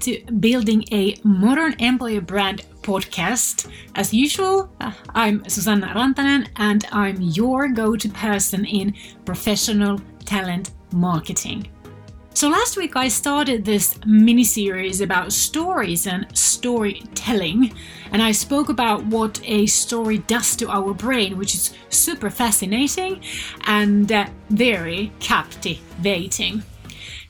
to 0.00 0.20
Building 0.40 0.84
a 0.92 1.16
Modern 1.24 1.74
Employer 1.78 2.20
Brand 2.22 2.62
podcast. 2.82 3.70
As 3.94 4.14
usual, 4.14 4.70
I'm 5.14 5.46
Susanna 5.48 5.88
Rantanen 5.88 6.48
and 6.56 6.86
I'm 6.90 7.20
your 7.20 7.68
go 7.68 7.96
to 7.96 8.08
person 8.08 8.64
in 8.64 8.94
professional 9.24 10.00
talent 10.24 10.70
marketing. 10.92 11.68
So, 12.32 12.48
last 12.48 12.76
week 12.78 12.96
I 12.96 13.08
started 13.08 13.64
this 13.64 13.98
mini 14.06 14.44
series 14.44 15.02
about 15.02 15.32
stories 15.32 16.06
and 16.06 16.26
storytelling, 16.32 17.74
and 18.12 18.22
I 18.22 18.32
spoke 18.32 18.70
about 18.70 19.04
what 19.04 19.40
a 19.44 19.66
story 19.66 20.18
does 20.18 20.56
to 20.56 20.70
our 20.70 20.94
brain, 20.94 21.36
which 21.36 21.54
is 21.54 21.74
super 21.90 22.30
fascinating 22.30 23.22
and 23.66 24.10
uh, 24.10 24.26
very 24.48 25.12
captivating. 25.20 26.62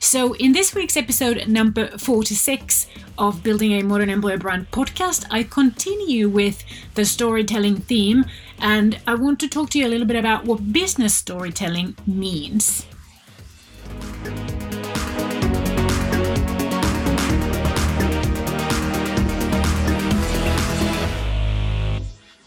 So, 0.03 0.33
in 0.33 0.51
this 0.51 0.73
week's 0.73 0.97
episode 0.97 1.47
number 1.47 1.95
46 1.95 2.87
of 3.19 3.43
Building 3.43 3.73
a 3.73 3.83
Modern 3.83 4.09
Employer 4.09 4.39
Brand 4.39 4.71
podcast, 4.71 5.27
I 5.29 5.43
continue 5.43 6.27
with 6.27 6.63
the 6.95 7.05
storytelling 7.05 7.77
theme 7.77 8.25
and 8.57 8.99
I 9.05 9.13
want 9.13 9.39
to 9.41 9.47
talk 9.47 9.69
to 9.69 9.79
you 9.79 9.85
a 9.85 9.89
little 9.89 10.07
bit 10.07 10.15
about 10.15 10.43
what 10.45 10.73
business 10.73 11.13
storytelling 11.13 11.95
means. 12.07 12.87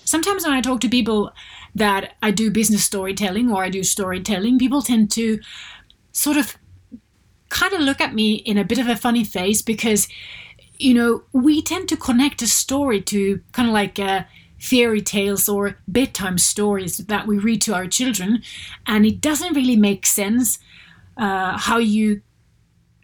Sometimes 0.04 0.44
when 0.44 0.54
I 0.54 0.60
talk 0.60 0.80
to 0.80 0.88
people 0.88 1.32
that 1.76 2.16
I 2.20 2.32
do 2.32 2.50
business 2.50 2.84
storytelling 2.84 3.52
or 3.52 3.62
I 3.62 3.70
do 3.70 3.84
storytelling, 3.84 4.58
people 4.58 4.82
tend 4.82 5.12
to 5.12 5.38
sort 6.10 6.36
of 6.36 6.56
kind 7.54 7.72
of 7.72 7.80
look 7.80 8.00
at 8.00 8.14
me 8.14 8.34
in 8.34 8.58
a 8.58 8.64
bit 8.64 8.78
of 8.78 8.88
a 8.88 8.96
funny 8.96 9.24
face 9.24 9.62
because, 9.62 10.08
you 10.78 10.92
know, 10.92 11.22
we 11.32 11.62
tend 11.62 11.88
to 11.88 11.96
connect 11.96 12.42
a 12.42 12.46
story 12.46 13.00
to 13.00 13.40
kind 13.52 13.68
of 13.68 13.74
like 13.74 13.98
uh, 13.98 14.24
fairy 14.58 15.00
tales 15.00 15.48
or 15.48 15.78
bedtime 15.86 16.38
stories 16.38 16.96
that 16.96 17.26
we 17.26 17.38
read 17.38 17.62
to 17.62 17.74
our 17.74 17.86
children, 17.86 18.42
and 18.86 19.06
it 19.06 19.20
doesn't 19.20 19.54
really 19.54 19.76
make 19.76 20.04
sense 20.04 20.58
uh, 21.16 21.56
how 21.56 21.78
you 21.78 22.20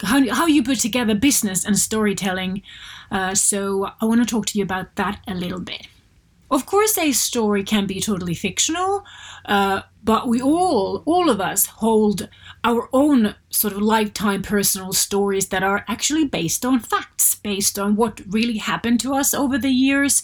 how, 0.03 0.19
how 0.35 0.47
you 0.47 0.63
put 0.63 0.81
together 0.81 1.15
business 1.15 1.65
and 1.65 1.79
storytelling. 1.79 2.63
Uh, 3.11 3.35
so 3.35 3.91
I 4.01 4.05
want 4.07 4.21
to 4.21 4.27
talk 4.27 4.47
to 4.47 4.59
you 4.59 4.65
about 4.65 4.97
that 4.97 5.21
a 5.27 5.35
little 5.35 5.61
bit. 5.61 5.87
Of 6.51 6.67
course, 6.67 6.99
a 6.99 7.13
story 7.13 7.63
can 7.63 7.87
be 7.87 8.01
totally 8.01 8.35
fictional, 8.35 9.05
uh, 9.45 9.83
but 10.03 10.27
we 10.27 10.41
all, 10.43 11.03
all 11.07 11.31
of 11.31 11.41
us, 11.41 11.67
hold 11.67 12.29
our 12.63 12.89
own 12.93 13.35
sort 13.49 13.73
of 13.73 13.81
lifetime 13.81 14.43
personal 14.43 14.93
stories 14.93 15.49
that 15.49 15.63
are 15.63 15.85
actually 15.89 16.25
based 16.25 16.65
on 16.65 16.79
facts, 16.79 17.35
based 17.37 17.79
on 17.79 17.97
what 17.97 18.21
really 18.29 18.59
happened 18.59 19.01
to 19.01 19.15
us 19.15 19.33
over 19.33 19.57
the 19.59 19.71
years. 19.71 20.23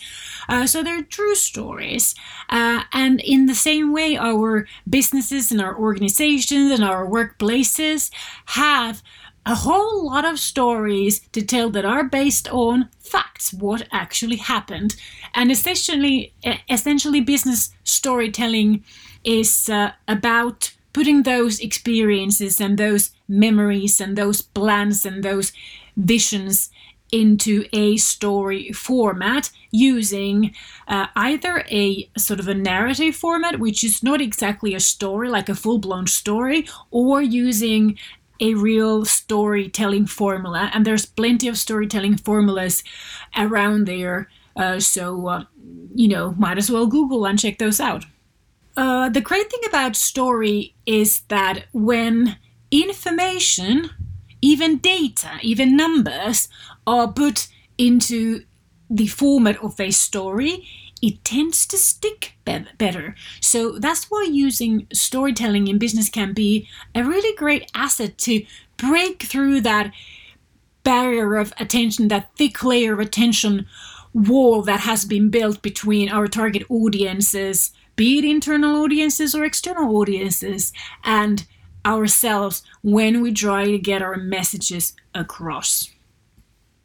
Uh, 0.48 0.66
so 0.66 0.82
they're 0.82 1.02
true 1.02 1.34
stories. 1.34 2.14
Uh, 2.50 2.82
and 2.92 3.20
in 3.20 3.46
the 3.46 3.54
same 3.54 3.92
way, 3.92 4.16
our 4.16 4.66
businesses 4.88 5.50
and 5.50 5.60
our 5.60 5.76
organizations 5.78 6.72
and 6.72 6.84
our 6.84 7.06
workplaces 7.06 8.10
have 8.46 9.02
a 9.46 9.54
whole 9.54 10.04
lot 10.04 10.24
of 10.24 10.38
stories 10.40 11.20
to 11.30 11.40
tell 11.40 11.70
that 11.70 11.84
are 11.84 12.04
based 12.04 12.48
on 12.48 12.88
facts, 12.98 13.52
what 13.52 13.86
actually 13.92 14.36
happened. 14.36 14.96
And 15.34 15.50
essentially, 15.52 16.34
essentially 16.68 17.20
business 17.20 17.70
storytelling 17.84 18.84
is 19.22 19.68
uh, 19.68 19.92
about 20.08 20.72
putting 20.96 21.24
those 21.24 21.60
experiences 21.60 22.58
and 22.58 22.78
those 22.78 23.10
memories 23.28 24.00
and 24.00 24.16
those 24.16 24.40
plans 24.40 25.04
and 25.04 25.22
those 25.22 25.52
visions 25.94 26.70
into 27.12 27.66
a 27.74 27.98
story 27.98 28.72
format 28.72 29.50
using 29.70 30.54
uh, 30.88 31.06
either 31.14 31.66
a 31.70 32.08
sort 32.16 32.40
of 32.40 32.48
a 32.48 32.54
narrative 32.54 33.14
format, 33.14 33.60
which 33.60 33.84
is 33.84 34.02
not 34.02 34.22
exactly 34.22 34.74
a 34.74 34.80
story, 34.80 35.28
like 35.28 35.50
a 35.50 35.54
full 35.54 35.78
blown 35.78 36.06
story, 36.06 36.66
or 36.90 37.20
using 37.20 37.98
a 38.40 38.54
real 38.54 39.04
storytelling 39.04 40.06
formula, 40.06 40.70
and 40.72 40.86
there's 40.86 41.04
plenty 41.04 41.46
of 41.46 41.58
storytelling 41.58 42.16
formulas 42.16 42.82
around 43.36 43.86
there. 43.86 44.30
Uh, 44.56 44.80
so, 44.80 45.26
uh, 45.28 45.44
you 45.94 46.08
know, 46.08 46.34
might 46.38 46.56
as 46.56 46.70
well 46.70 46.86
Google 46.86 47.26
and 47.26 47.38
check 47.38 47.58
those 47.58 47.80
out. 47.80 48.06
Uh, 48.76 49.08
the 49.08 49.20
great 49.20 49.50
thing 49.50 49.62
about 49.66 49.96
story 49.96 50.74
is 50.84 51.20
that 51.28 51.64
when 51.72 52.36
information, 52.70 53.90
even 54.42 54.78
data, 54.78 55.38
even 55.42 55.76
numbers, 55.76 56.48
are 56.86 57.10
put 57.12 57.48
into 57.78 58.42
the 58.90 59.06
format 59.06 59.62
of 59.62 59.80
a 59.80 59.90
story, 59.90 60.66
it 61.02 61.24
tends 61.24 61.66
to 61.66 61.76
stick 61.76 62.34
be- 62.44 62.66
better. 62.78 63.14
So 63.40 63.78
that's 63.78 64.10
why 64.10 64.28
using 64.30 64.86
storytelling 64.92 65.68
in 65.68 65.78
business 65.78 66.08
can 66.08 66.32
be 66.32 66.68
a 66.94 67.02
really 67.02 67.34
great 67.36 67.70
asset 67.74 68.18
to 68.18 68.44
break 68.76 69.22
through 69.22 69.62
that 69.62 69.92
barrier 70.84 71.36
of 71.36 71.52
attention, 71.58 72.08
that 72.08 72.30
thick 72.36 72.62
layer 72.62 72.92
of 72.92 73.00
attention 73.00 73.66
wall 74.14 74.62
that 74.62 74.80
has 74.80 75.04
been 75.04 75.28
built 75.30 75.60
between 75.60 76.08
our 76.08 76.26
target 76.26 76.64
audiences, 76.70 77.72
be 77.96 78.18
it 78.18 78.24
internal 78.24 78.82
audiences 78.82 79.34
or 79.34 79.44
external 79.44 79.96
audiences, 79.96 80.72
and 81.02 81.46
ourselves 81.84 82.62
when 82.82 83.20
we 83.20 83.32
try 83.32 83.64
to 83.64 83.78
get 83.78 84.02
our 84.02 84.16
messages 84.16 84.94
across. 85.14 85.90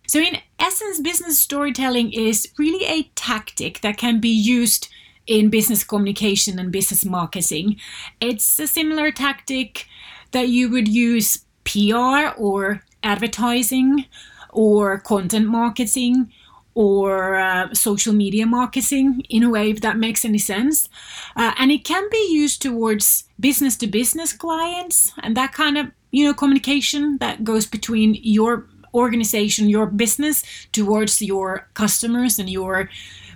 So, 0.07 0.19
in 0.19 0.37
essence, 0.59 0.99
business 0.99 1.39
storytelling 1.39 2.11
is 2.11 2.49
really 2.57 2.85
a 2.85 3.03
tactic 3.15 3.81
that 3.81 3.97
can 3.97 4.19
be 4.19 4.29
used 4.29 4.89
in 5.27 5.49
business 5.49 5.83
communication 5.83 6.59
and 6.59 6.71
business 6.71 7.05
marketing. 7.05 7.77
It's 8.19 8.59
a 8.59 8.67
similar 8.67 9.11
tactic 9.11 9.87
that 10.31 10.49
you 10.49 10.69
would 10.69 10.87
use 10.87 11.45
PR 11.63 12.35
or 12.37 12.83
advertising 13.03 14.05
or 14.49 14.99
content 14.99 15.47
marketing 15.47 16.31
or 16.73 17.35
uh, 17.35 17.73
social 17.73 18.13
media 18.13 18.45
marketing 18.45 19.21
in 19.29 19.43
a 19.43 19.49
way 19.49 19.69
if 19.69 19.81
that 19.81 19.97
makes 19.97 20.23
any 20.23 20.37
sense 20.37 20.87
uh, 21.35 21.53
and 21.57 21.71
it 21.71 21.83
can 21.83 22.07
be 22.09 22.27
used 22.31 22.61
towards 22.61 23.25
business 23.39 23.75
to 23.75 23.87
business 23.87 24.33
clients 24.33 25.13
and 25.23 25.35
that 25.35 25.51
kind 25.51 25.77
of 25.77 25.87
you 26.11 26.23
know 26.25 26.33
communication 26.33 27.17
that 27.19 27.43
goes 27.43 27.65
between 27.65 28.17
your 28.21 28.67
organization, 28.93 29.69
your 29.69 29.87
business 29.87 30.43
towards 30.71 31.21
your 31.21 31.69
customers 31.73 32.39
and 32.39 32.49
your 32.49 32.89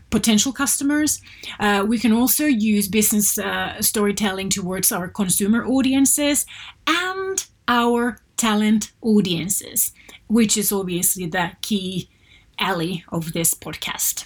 potential 0.09 0.53
customers. 0.53 1.21
Uh, 1.59 1.83
we 1.87 1.97
can 1.97 2.13
also 2.13 2.45
use 2.45 2.87
business 2.87 3.37
uh, 3.37 3.81
storytelling 3.81 4.49
towards 4.49 4.91
our 4.91 5.07
consumer 5.07 5.65
audiences 5.65 6.45
and 6.87 7.45
our 7.67 8.17
talent 8.37 8.91
audiences, 9.01 9.91
which 10.27 10.57
is 10.57 10.71
obviously 10.71 11.25
the 11.25 11.51
key 11.61 12.09
alley 12.59 13.03
of 13.09 13.33
this 13.33 13.53
podcast. 13.53 14.25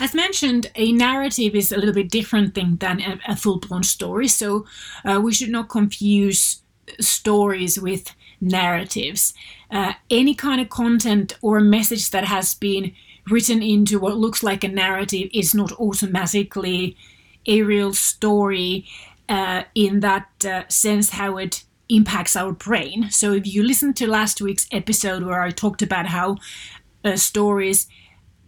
As 0.00 0.14
mentioned, 0.14 0.70
a 0.74 0.92
narrative 0.92 1.54
is 1.54 1.72
a 1.72 1.76
little 1.76 1.94
bit 1.94 2.10
different 2.10 2.54
thing 2.54 2.76
than 2.76 3.00
a, 3.00 3.18
a 3.28 3.36
full 3.36 3.58
blown 3.58 3.84
story, 3.84 4.28
so 4.28 4.66
uh, 5.04 5.20
we 5.22 5.32
should 5.32 5.50
not 5.50 5.68
confuse 5.68 6.62
stories 7.00 7.80
with 7.80 8.14
narratives. 8.40 9.34
Uh, 9.70 9.94
any 10.10 10.34
kind 10.34 10.60
of 10.60 10.68
content 10.68 11.38
or 11.42 11.60
message 11.60 12.10
that 12.10 12.24
has 12.24 12.54
been 12.54 12.92
written 13.30 13.62
into 13.62 13.98
what 13.98 14.16
looks 14.16 14.42
like 14.42 14.64
a 14.64 14.68
narrative 14.68 15.30
is 15.32 15.54
not 15.54 15.72
automatically 15.80 16.96
a 17.46 17.62
real 17.62 17.92
story 17.94 18.86
uh, 19.28 19.62
in 19.74 20.00
that 20.00 20.28
uh, 20.44 20.62
sense 20.68 21.10
how 21.10 21.38
it 21.38 21.64
impacts 21.88 22.36
our 22.36 22.52
brain. 22.52 23.10
So 23.10 23.32
if 23.32 23.46
you 23.46 23.62
listen 23.62 23.94
to 23.94 24.06
last 24.06 24.40
week's 24.40 24.66
episode 24.72 25.22
where 25.22 25.42
I 25.42 25.50
talked 25.50 25.82
about 25.82 26.06
how 26.06 26.36
uh, 27.04 27.16
stories 27.16 27.88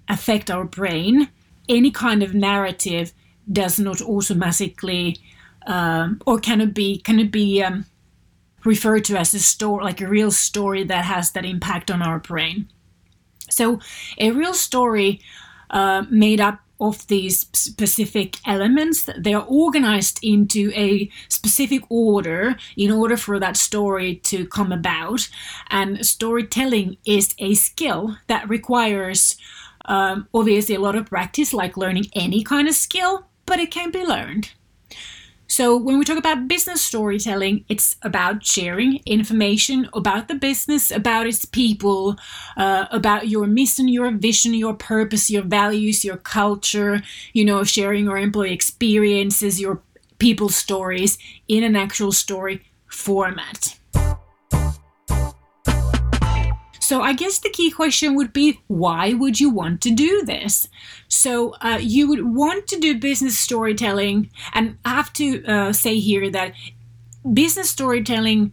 affect 0.09 0.51
our 0.51 0.65
brain, 0.65 1.29
any 1.69 1.91
kind 1.91 2.23
of 2.23 2.35
narrative 2.35 3.13
does 3.51 3.79
not 3.79 4.01
automatically 4.01 5.19
um, 5.67 6.21
or 6.27 6.39
can 6.39 6.61
it 6.61 6.75
be 6.75 6.99
can 6.99 7.19
it 7.19 7.31
be 7.31 7.63
um, 7.63 7.87
referred 8.65 9.05
to 9.07 9.17
as 9.17 9.35
a 9.35 9.39
story, 9.39 9.85
like 9.85 10.01
a 10.01 10.09
real 10.09 10.31
story 10.31 10.85
that 10.85 11.05
has 11.05 11.33
that 11.33 11.45
impact 11.45 11.91
on 11.91 12.03
our 12.03 12.19
brain. 12.19 12.69
So, 13.49 13.81
a 14.19 14.33
real 14.33 14.55
story 14.55 15.21
uh, 15.71 16.05
made 16.11 16.41
up 16.41 16.61
of 16.81 17.07
these 17.07 17.47
specific 17.53 18.37
elements 18.47 19.09
they 19.19 19.35
are 19.35 19.47
organized 19.49 20.19
into 20.23 20.73
a 20.75 21.11
specific 21.29 21.83
order 21.89 22.57
in 22.77 22.91
order 22.91 23.17
for 23.17 23.39
that 23.39 23.57
story 23.57 24.17
to 24.17 24.47
come 24.47 24.73
about. 24.73 25.29
And 25.71 26.05
storytelling 26.05 26.97
is 27.07 27.35
a 27.39 27.55
skill 27.55 28.17
that 28.27 28.49
requires 28.49 29.37
um, 29.87 30.29
obviously 30.35 30.75
a 30.75 30.81
lot 30.81 30.97
of 30.97 31.07
practice 31.07 31.53
like 31.53 31.77
learning 31.77 32.07
any 32.15 32.43
kind 32.43 32.69
of 32.69 32.75
skill 32.75 33.27
but 33.47 33.61
it 33.61 33.71
can 33.71 33.91
be 33.91 34.05
learned 34.05 34.51
So, 35.49 35.77
when 35.77 35.99
we 35.99 36.05
talk 36.05 36.19
about 36.19 36.49
business 36.49 36.85
storytelling, 36.85 37.65
it's 37.69 37.97
about 38.03 38.45
sharing 38.45 39.01
information 39.07 39.89
about 39.95 40.27
the 40.29 40.35
business, 40.35 40.91
about 40.91 41.27
its 41.27 41.45
people, 41.45 42.17
uh, 42.57 42.87
about 42.91 43.29
your 43.29 43.47
mission, 43.47 43.87
your 43.89 44.11
vision, 44.11 44.55
your 44.55 44.75
purpose, 44.75 45.31
your 45.31 45.45
values, 45.45 46.05
your 46.05 46.17
culture, 46.17 47.03
you 47.33 47.45
know, 47.45 47.63
sharing 47.63 48.05
your 48.05 48.19
employee 48.19 48.53
experiences, 48.53 49.61
your 49.61 49.81
people 50.19 50.49
stories 50.49 51.17
in 51.47 51.63
an 51.63 51.77
actual 51.77 52.13
story 52.13 52.63
format. 52.89 53.79
So 56.87 57.03
I 57.03 57.15
guess 57.15 57.41
the 57.41 57.51
key 57.51 57.73
question 57.73 58.15
would 58.15 58.33
be 58.33 58.61
why 58.69 59.13
would 59.13 59.41
you 59.41 59.51
want 59.51 59.81
to 59.81 59.91
do 59.91 60.23
this? 60.25 60.69
So 61.09 61.55
uh, 61.55 61.79
you 61.81 62.09
would 62.09 62.33
want 62.33 62.69
to 62.69 62.79
do 62.79 62.97
business 62.97 63.37
storytelling, 63.37 64.31
and 64.55 64.79
I 64.85 64.91
have 64.91 65.13
to 65.15 65.45
uh, 65.47 65.73
say 65.73 65.99
here 65.99 66.31
that 66.31 66.53
business 67.35 67.71
storytelling 67.71 68.53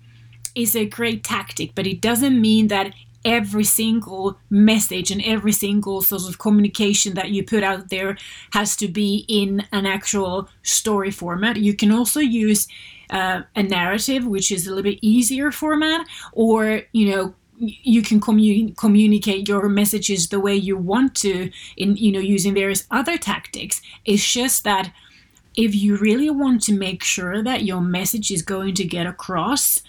is 0.55 0.75
a 0.75 0.87
great 0.87 1.23
tactic, 1.23 1.75
but 1.75 1.85
it 1.85 2.01
doesn't 2.01 2.41
mean 2.41 2.69
that 2.69 2.95
every 3.23 3.65
single 3.65 4.39
message 4.49 5.11
and 5.11 5.21
every 5.23 5.51
single 5.51 6.01
sort 6.01 6.27
of 6.27 6.39
communication 6.39 7.13
that 7.13 7.29
you 7.29 7.43
put 7.43 7.61
out 7.61 7.89
there 7.89 8.17
has 8.53 8.75
to 8.77 8.87
be 8.87 9.25
in 9.27 9.63
an 9.71 9.85
actual 9.85 10.49
story 10.63 11.11
format. 11.11 11.57
You 11.57 11.75
can 11.75 11.91
also 11.91 12.19
use 12.19 12.67
uh, 13.11 13.43
a 13.55 13.61
narrative, 13.61 14.25
which 14.25 14.51
is 14.51 14.65
a 14.65 14.69
little 14.71 14.91
bit 14.91 14.97
easier 15.03 15.51
format, 15.51 16.07
or 16.31 16.81
you 16.93 17.11
know 17.11 17.35
you 17.57 18.01
can 18.01 18.19
commu- 18.19 18.75
communicate 18.77 19.47
your 19.47 19.69
messages 19.69 20.29
the 20.29 20.39
way 20.39 20.55
you 20.55 20.77
want 20.77 21.15
to 21.15 21.51
in 21.77 21.95
you 21.95 22.11
know 22.11 22.19
using 22.19 22.53
various 22.53 22.85
other 22.91 23.17
tactics. 23.17 23.81
It's 24.05 24.31
just 24.31 24.63
that 24.63 24.91
if 25.55 25.75
you 25.75 25.97
really 25.97 26.29
want 26.29 26.63
to 26.63 26.73
make 26.73 27.03
sure 27.03 27.43
that 27.43 27.63
your 27.63 27.81
message 27.81 28.31
is 28.31 28.41
going 28.41 28.73
to 28.75 28.83
get 28.83 29.05
across 29.05 29.81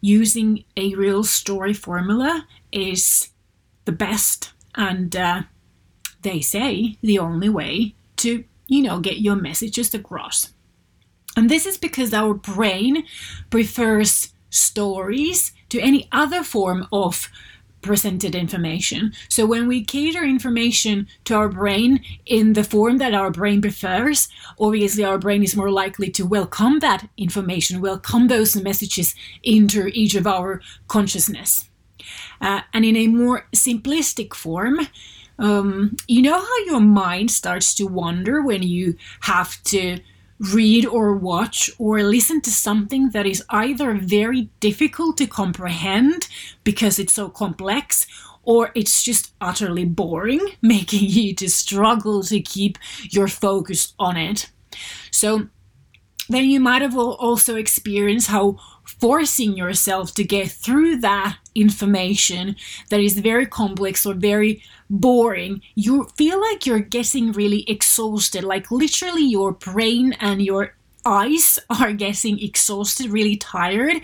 using 0.00 0.64
a 0.76 0.94
real 0.94 1.22
story 1.22 1.74
formula 1.74 2.46
is 2.72 3.28
the 3.84 3.92
best. 3.92 4.52
And 4.74 5.14
uh, 5.14 5.42
they 6.22 6.40
say 6.40 6.96
the 7.02 7.18
only 7.18 7.48
way 7.48 7.94
to 8.16 8.44
you 8.68 8.82
know 8.82 9.00
get 9.00 9.20
your 9.20 9.36
messages 9.36 9.94
across. 9.94 10.52
And 11.36 11.48
this 11.48 11.66
is 11.66 11.78
because 11.78 12.12
our 12.12 12.34
brain 12.34 13.04
prefers 13.50 14.32
stories 14.50 15.52
to 15.72 15.80
any 15.80 16.06
other 16.12 16.42
form 16.44 16.86
of 16.92 17.30
presented 17.80 18.34
information. 18.34 19.12
So 19.28 19.44
when 19.46 19.66
we 19.66 19.82
cater 19.84 20.22
information 20.22 21.08
to 21.24 21.34
our 21.34 21.48
brain 21.48 22.04
in 22.26 22.52
the 22.52 22.62
form 22.62 22.98
that 22.98 23.14
our 23.14 23.30
brain 23.30 23.60
prefers, 23.60 24.28
obviously 24.60 25.02
our 25.02 25.18
brain 25.18 25.42
is 25.42 25.56
more 25.56 25.70
likely 25.70 26.10
to 26.10 26.26
welcome 26.26 26.78
that 26.78 27.08
information, 27.16 27.80
welcome 27.80 28.28
those 28.28 28.54
messages 28.54 29.14
into 29.42 29.86
each 29.94 30.14
of 30.14 30.26
our 30.26 30.60
consciousness. 30.88 31.68
Uh, 32.40 32.60
and 32.74 32.84
in 32.84 32.96
a 32.96 33.06
more 33.06 33.46
simplistic 33.54 34.34
form, 34.34 34.78
um, 35.38 35.96
you 36.06 36.20
know 36.20 36.38
how 36.38 36.58
your 36.66 36.80
mind 36.80 37.30
starts 37.30 37.74
to 37.76 37.86
wander 37.86 38.42
when 38.42 38.62
you 38.62 38.94
have 39.22 39.60
to 39.64 39.98
read 40.52 40.84
or 40.84 41.14
watch 41.14 41.70
or 41.78 42.02
listen 42.02 42.40
to 42.40 42.50
something 42.50 43.10
that 43.10 43.26
is 43.26 43.44
either 43.50 43.94
very 43.94 44.50
difficult 44.60 45.16
to 45.18 45.26
comprehend 45.26 46.28
because 46.64 46.98
it's 46.98 47.12
so 47.12 47.28
complex 47.28 48.06
or 48.42 48.72
it's 48.74 49.02
just 49.02 49.32
utterly 49.40 49.84
boring, 49.84 50.40
making 50.62 51.08
you 51.08 51.34
to 51.34 51.48
struggle 51.48 52.22
to 52.24 52.40
keep 52.40 52.78
your 53.10 53.28
focus 53.28 53.94
on 53.98 54.16
it. 54.16 54.50
So 55.10 55.48
then 56.28 56.44
you 56.46 56.60
might 56.60 56.82
have 56.82 56.96
also 56.96 57.56
experienced 57.56 58.28
how 58.28 58.56
forcing 58.84 59.56
yourself 59.56 60.14
to 60.14 60.24
get 60.24 60.50
through 60.50 60.96
that 60.96 61.36
information 61.54 62.56
that 62.88 63.00
is 63.00 63.18
very 63.18 63.46
complex 63.46 64.06
or 64.06 64.14
very 64.14 64.62
boring, 64.92 65.62
you 65.74 66.06
feel 66.16 66.40
like 66.40 66.66
you're 66.66 66.78
getting 66.78 67.32
really 67.32 67.68
exhausted. 67.68 68.44
Like 68.44 68.70
literally, 68.70 69.24
your 69.24 69.52
brain 69.52 70.12
and 70.20 70.42
your 70.42 70.74
eyes 71.04 71.58
are 71.70 71.92
getting 71.92 72.38
exhausted, 72.38 73.10
really 73.10 73.36
tired. 73.36 74.02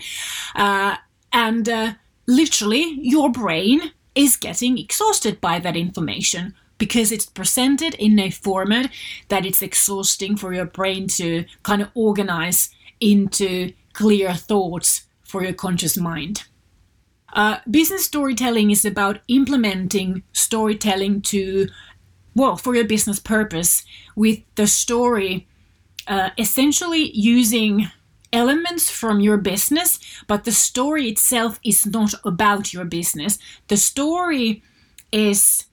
Uh, 0.55 0.97
and 1.31 1.69
uh, 1.69 1.93
literally, 2.27 2.97
your 3.01 3.31
brain 3.31 3.91
is 4.15 4.35
getting 4.35 4.77
exhausted 4.77 5.39
by 5.39 5.59
that 5.59 5.77
information 5.77 6.55
because 6.79 7.11
it's 7.11 7.25
presented 7.25 7.93
in 7.95 8.17
a 8.19 8.31
format 8.31 8.91
that 9.27 9.45
it's 9.45 9.61
exhausting 9.61 10.35
for 10.35 10.53
your 10.53 10.65
brain 10.65 11.07
to 11.07 11.45
kind 11.63 11.81
of 11.81 11.89
organize 11.93 12.69
into 12.99 13.71
clear 13.93 14.33
thoughts 14.33 15.05
for 15.21 15.43
your 15.43 15.53
conscious 15.53 15.97
mind. 15.97 16.45
Uh, 17.33 17.57
business 17.69 18.05
storytelling 18.05 18.71
is 18.71 18.85
about 18.85 19.19
implementing 19.27 20.23
storytelling 20.33 21.21
to, 21.21 21.67
well, 22.35 22.57
for 22.57 22.75
your 22.75 22.85
business 22.85 23.19
purpose 23.19 23.83
with 24.15 24.39
the 24.55 24.67
story 24.67 25.47
uh, 26.07 26.31
essentially 26.37 27.11
using 27.11 27.89
elements 28.33 28.89
from 28.89 29.19
your 29.19 29.37
business, 29.37 29.99
but 30.27 30.43
the 30.43 30.51
story 30.51 31.07
itself 31.07 31.59
is 31.63 31.85
not 31.85 32.13
about 32.25 32.73
your 32.73 32.85
business. 32.85 33.37
The 33.67 33.77
story 33.77 34.63
is 35.11 35.65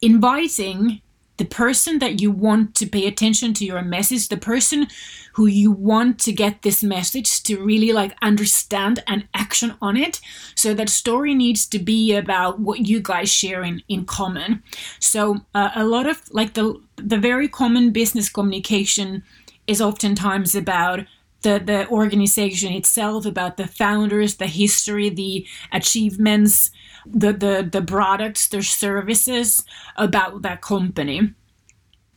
inviting 0.00 1.00
the 1.38 1.44
person 1.44 1.98
that 1.98 2.20
you 2.20 2.30
want 2.30 2.74
to 2.76 2.86
pay 2.86 3.06
attention 3.06 3.54
to 3.54 3.64
your 3.64 3.82
message, 3.82 4.28
the 4.28 4.36
person 4.36 4.86
who 5.34 5.46
you 5.46 5.72
want 5.72 6.18
to 6.20 6.32
get 6.32 6.62
this 6.62 6.82
message 6.82 7.42
to 7.42 7.62
really 7.62 7.92
like 7.92 8.14
understand 8.20 9.02
and 9.06 9.26
action 9.34 9.74
on 9.80 9.96
it. 9.96 10.20
So 10.54 10.74
that 10.74 10.88
story 10.88 11.34
needs 11.34 11.66
to 11.66 11.78
be 11.78 12.14
about 12.14 12.60
what 12.60 12.86
you 12.86 13.00
guys 13.00 13.32
share 13.32 13.62
in, 13.62 13.82
in 13.88 14.04
common. 14.04 14.62
So 15.00 15.38
uh, 15.54 15.70
a 15.74 15.84
lot 15.84 16.06
of 16.06 16.22
like 16.30 16.54
the 16.54 16.80
the 16.96 17.18
very 17.18 17.48
common 17.48 17.90
business 17.90 18.28
communication 18.28 19.24
is 19.66 19.80
oftentimes 19.80 20.54
about 20.54 21.00
the, 21.42 21.60
the 21.64 21.88
organization 21.88 22.72
itself, 22.72 23.26
about 23.26 23.56
the 23.56 23.66
founders, 23.66 24.36
the 24.36 24.46
history, 24.46 25.08
the 25.08 25.46
achievements, 25.72 26.70
the, 27.06 27.32
the, 27.32 27.68
the 27.70 27.82
products, 27.82 28.48
their 28.48 28.62
services 28.62 29.64
about 29.96 30.42
that 30.42 30.60
company. 30.60 31.34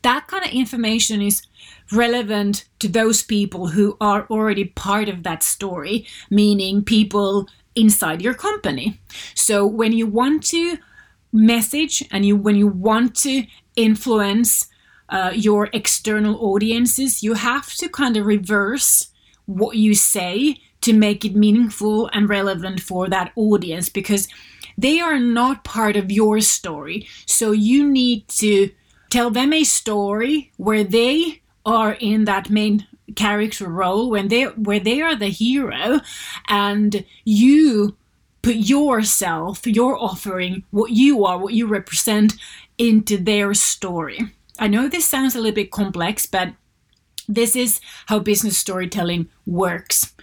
That 0.01 0.27
kind 0.27 0.46
of 0.46 0.51
information 0.51 1.22
is 1.22 1.42
relevant 1.92 2.65
to 2.80 2.88
those 2.88 3.24
people 3.24 3.68
who 3.68 3.98
are 4.00 4.27
already 4.30 4.65
part 4.65 5.10
of 5.10 5.24
that 5.24 5.44
story, 5.44 6.06
meaning 6.30 6.84
people 6.84 7.48
inside 7.75 8.22
your 8.22 8.34
company. 8.34 9.00
So 9.34 9.65
when 9.65 9.92
you 9.94 10.08
want 10.08 10.44
to 10.48 10.77
message 11.34 12.04
and 12.12 12.25
you 12.25 12.36
when 12.36 12.56
you 12.56 12.68
want 12.68 13.15
to 13.15 13.44
influence 13.75 14.68
uh, 15.10 15.32
your 15.36 15.70
external 15.74 16.38
audiences, 16.44 17.22
you 17.22 17.34
have 17.34 17.74
to 17.74 17.89
kind 17.89 18.18
of 18.18 18.25
reverse 18.25 19.08
what 19.46 19.75
you 19.75 19.94
say 19.94 20.58
to 20.82 20.94
make 20.94 21.25
it 21.25 21.36
meaningful 21.36 22.10
and 22.13 22.30
relevant 22.30 22.80
for 22.80 23.10
that 23.10 23.32
audience 23.36 23.89
because 23.89 24.27
they 24.77 25.00
are 25.00 25.20
not 25.20 25.63
part 25.63 25.96
of 25.96 26.12
your 26.12 26.41
story. 26.41 27.08
So 27.25 27.51
you 27.51 27.89
need 27.89 28.27
to 28.29 28.70
tell 29.10 29.29
them 29.29 29.53
a 29.53 29.63
story 29.63 30.51
where 30.58 30.84
they 30.84 31.41
are 31.65 31.94
in 31.94 32.25
that 32.25 32.50
main 32.50 32.88
character 33.15 33.67
role 33.67 34.10
when 34.10 34.27
they 34.27 34.44
where 34.44 34.79
they 34.79 35.01
are 35.01 35.15
the 35.15 35.27
hero 35.27 36.00
and 36.50 37.05
you 37.24 37.96
put 38.41 38.55
yourself 38.55 39.65
your 39.65 39.98
offering 39.98 40.63
what 40.72 40.91
you 40.91 41.24
are 41.24 41.38
what 41.38 41.53
you 41.53 41.67
represent 41.67 42.34
into 42.77 43.15
their 43.17 43.53
story 43.53 44.20
i 44.60 44.67
know 44.67 44.88
this 44.88 45.05
sounds 45.05 45.36
a 45.36 45.39
little 45.39 45.55
bit 45.55 45.72
complex 45.72 46.25
but 46.25 46.53
this 47.27 47.55
is 47.55 47.79
how 48.08 48.20
business 48.20 48.58
storytelling 48.58 49.29
works 49.46 50.13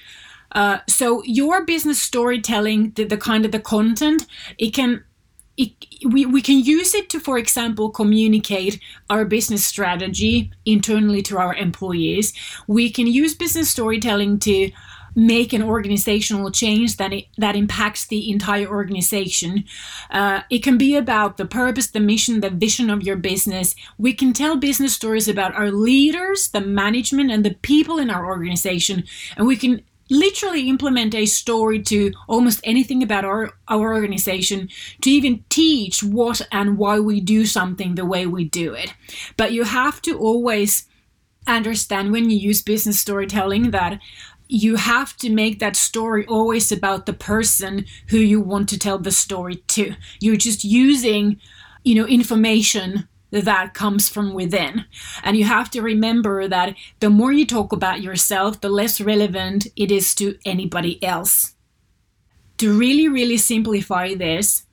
uh, 0.53 0.79
so 0.89 1.23
your 1.25 1.65
business 1.65 2.01
storytelling, 2.01 2.93
the, 2.93 3.05
the 3.05 3.17
kind 3.17 3.45
of 3.45 3.53
the 3.53 3.61
content, 3.61 4.27
it 4.59 4.71
can 4.71 5.05
it, 5.57 5.73
we, 6.07 6.25
we 6.25 6.41
can 6.41 6.59
use 6.59 6.95
it 6.95 7.11
to, 7.11 7.21
for 7.21 7.37
example, 7.37 7.91
communicate 7.91 8.81
our 9.11 9.25
business 9.25 9.65
strategy 9.65 10.51
internally 10.65 11.23
to 11.23 11.39
our 11.39 11.55
employees. 11.55 12.33
We 12.67 12.91
can 12.91 13.07
use 13.07 13.35
business 13.35 13.69
storytelling 13.69 14.39
to 14.41 14.71
make 15.15 15.53
an 15.53 15.63
organizational 15.63 16.51
change 16.51 16.97
that 16.97 17.13
it, 17.13 17.27
that 17.37 17.55
impacts 17.55 18.07
the 18.07 18.31
entire 18.31 18.67
organization. 18.67 19.65
Uh, 20.11 20.41
it 20.49 20.61
can 20.61 20.79
be 20.79 20.97
about 20.97 21.37
the 21.37 21.45
purpose, 21.45 21.89
the 21.89 22.01
mission, 22.01 22.41
the 22.41 22.49
vision 22.49 22.89
of 22.89 23.03
your 23.03 23.17
business. 23.17 23.75
We 23.99 24.15
can 24.15 24.33
tell 24.33 24.57
business 24.57 24.95
stories 24.95 25.29
about 25.29 25.55
our 25.55 25.71
leaders, 25.71 26.49
the 26.49 26.63
management, 26.63 27.31
and 27.31 27.45
the 27.45 27.55
people 27.55 27.99
in 27.99 28.09
our 28.09 28.25
organization, 28.25 29.05
and 29.37 29.47
we 29.47 29.57
can 29.57 29.83
literally 30.13 30.69
implement 30.69 31.15
a 31.15 31.27
story 31.27 31.81
to 31.83 32.13
almost 32.29 32.61
anything 32.65 33.03
about 33.03 33.25
our, 33.25 33.53
our 33.69 33.95
organization 33.95 34.69
to 35.01 35.11
even 35.11 35.45
teach 35.49 36.03
what 36.03 36.43
and 36.53 36.79
why 36.79 37.01
we 37.01 37.21
do 37.21 37.47
something 37.47 37.95
the 37.95 38.07
way 38.07 38.27
we 38.27 38.45
do 38.45 38.75
it. 38.75 38.95
But 39.37 39.53
you 39.53 39.65
have 39.65 40.03
to 40.03 40.19
always 40.19 40.87
understand 41.47 42.13
when 42.13 42.31
you 42.31 42.37
use 42.37 42.63
business 42.63 43.01
storytelling 43.01 43.73
that 43.73 43.99
you 44.49 44.77
have 44.77 45.17
to 45.17 45.31
make 45.31 45.59
that 45.59 45.77
story 45.77 46.27
always 46.27 46.71
about 46.71 47.07
the 47.07 47.13
person 47.13 47.87
who 48.09 48.19
you 48.19 48.41
want 48.41 48.69
to 48.69 48.79
tell 48.79 48.99
the 48.99 49.11
story 49.11 49.57
to. 49.67 49.95
You're 50.21 50.37
just 50.37 50.63
using, 50.63 51.41
you 51.85 51.95
know, 51.95 52.07
information 52.07 53.09
that 53.41 53.75
comes 53.75 54.09
from 54.09 54.35
within. 54.35 54.85
And 55.25 55.37
you 55.37 55.45
have 55.45 55.71
to 55.71 55.83
remember 55.83 56.47
that 56.49 56.75
the 57.01 57.11
more 57.11 57.33
you 57.33 57.47
talk 57.47 57.73
about 57.73 58.03
yourself, 58.03 58.61
the 58.61 58.69
less 58.69 59.01
relevant 59.01 59.67
it 59.75 59.91
is 59.91 60.15
to 60.17 60.39
anybody 60.45 61.03
else. 61.03 61.55
To 62.59 62.79
really, 62.79 63.09
really 63.09 63.39
simplify 63.39 64.15
this, 64.15 64.65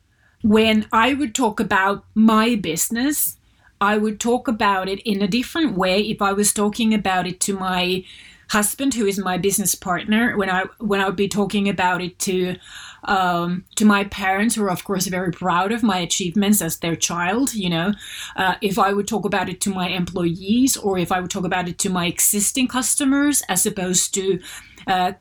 when 0.44 0.86
I 0.92 1.14
would 1.14 1.34
talk 1.34 1.60
about 1.60 2.06
my 2.14 2.56
business, 2.56 3.38
I 3.82 3.98
would 3.98 4.20
talk 4.20 4.48
about 4.48 4.90
it 4.90 5.00
in 5.10 5.22
a 5.22 5.28
different 5.28 5.78
way 5.78 6.02
if 6.02 6.22
I 6.22 6.34
was 6.34 6.54
talking 6.54 6.94
about 6.94 7.26
it 7.26 7.40
to 7.42 7.58
my 7.58 8.04
husband, 8.50 8.94
who 8.94 9.06
is 9.06 9.18
my 9.18 9.38
business 9.38 9.76
partner, 9.76 10.36
when 10.38 10.50
I 10.50 10.66
when 10.80 11.00
I 11.00 11.06
would 11.06 11.16
be 11.16 11.28
talking 11.28 11.70
about 11.70 12.02
it 12.02 12.20
to 12.20 12.56
um, 13.04 13.66
to 13.76 13.86
my 13.86 14.04
parents, 14.06 14.56
who 14.56 14.64
are 14.64 14.70
of 14.70 14.84
course 14.84 15.08
very 15.08 15.32
proud 15.32 15.72
of 15.72 15.84
my 15.84 15.98
achievements 15.98 16.62
as 16.62 16.78
their 16.78 16.96
child, 16.96 17.54
you 17.54 17.70
know, 17.70 17.94
uh, 18.36 18.56
if 18.62 18.78
I 18.78 18.94
would 18.94 19.08
talk 19.08 19.26
about 19.26 19.50
it 19.50 19.62
to 19.62 19.70
my 19.70 19.90
employees, 19.90 20.78
or 20.78 20.98
if 20.98 21.12
I 21.12 21.20
would 21.20 21.32
talk 21.32 21.46
about 21.46 21.68
it 21.68 21.78
to 21.80 21.90
my 21.90 22.08
existing 22.08 22.68
customers, 22.68 23.42
as 23.50 23.66
opposed 23.66 24.14
to 24.16 24.40
uh, 24.88 25.14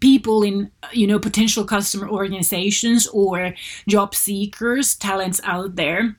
people 0.00 0.42
in 0.42 0.70
you 0.92 1.06
know 1.06 1.18
potential 1.18 1.64
customer 1.64 2.08
organizations 2.08 3.06
or 3.08 3.54
job 3.88 4.14
seekers, 4.14 4.94
talents 4.94 5.40
out 5.44 5.76
there 5.76 6.16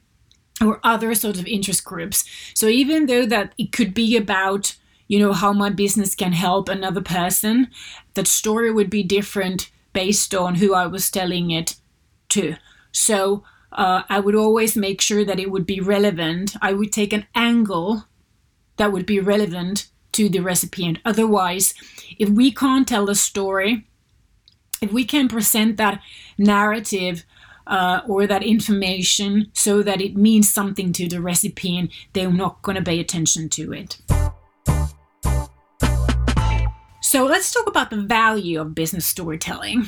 or 0.62 0.80
other 0.84 1.16
sort 1.16 1.40
of 1.40 1.48
interest 1.48 1.84
groups. 1.84 2.24
So 2.54 2.68
even 2.68 3.08
though 3.08 3.26
that 3.26 3.54
it 3.58 3.72
could 3.72 3.94
be 3.96 4.16
about 4.16 4.76
you 5.12 5.20
know, 5.20 5.34
how 5.34 5.52
my 5.52 5.70
business 5.70 6.16
can 6.16 6.32
help 6.32 6.70
another 6.70 7.02
person, 7.02 7.68
that 8.14 8.28
story 8.28 8.72
would 8.72 8.90
be 8.90 9.04
different 9.04 9.70
based 9.94 10.34
on 10.34 10.56
who 10.56 10.74
I 10.74 10.88
was 10.88 11.12
telling 11.12 11.52
it 11.52 11.76
to. 12.30 12.56
So 12.92 13.44
uh, 13.72 14.04
I 14.10 14.20
would 14.20 14.36
always 14.36 14.76
make 14.76 15.02
sure 15.02 15.24
that 15.24 15.40
it 15.40 15.52
would 15.52 15.66
be 15.66 15.80
relevant. 15.80 16.56
I 16.62 16.74
would 16.74 16.92
take 16.92 17.14
an 17.14 17.26
angle 17.36 18.06
that 18.78 18.92
would 18.92 19.06
be 19.06 19.20
relevant 19.20 19.90
to 20.14 20.28
the 20.30 20.40
recipient. 20.40 21.00
Otherwise, 21.06 21.74
if 22.18 22.30
we 22.30 22.52
can't 22.52 22.88
tell 22.88 23.10
a 23.10 23.16
story, 23.16 23.88
if 24.82 24.92
we 24.92 25.06
can 25.06 25.28
present 25.28 25.78
that 25.78 26.02
narrative 26.38 27.24
uh, 27.68 28.02
or 28.08 28.28
that 28.28 28.44
information 28.44 29.52
so 29.54 29.84
that 29.84 30.02
it 30.02 30.16
means 30.16 30.52
something 30.52 30.92
to 30.94 31.08
the 31.08 31.22
recipient, 31.22 31.92
they're 32.14 32.32
not 32.32 32.62
going 32.62 32.76
to 32.76 32.84
pay 32.84 33.00
attention 33.00 33.48
to 33.50 33.72
it. 33.72 34.00
So 37.12 37.26
let's 37.26 37.52
talk 37.52 37.68
about 37.68 37.90
the 37.90 37.98
value 37.98 38.62
of 38.62 38.74
business 38.74 39.06
storytelling. 39.06 39.88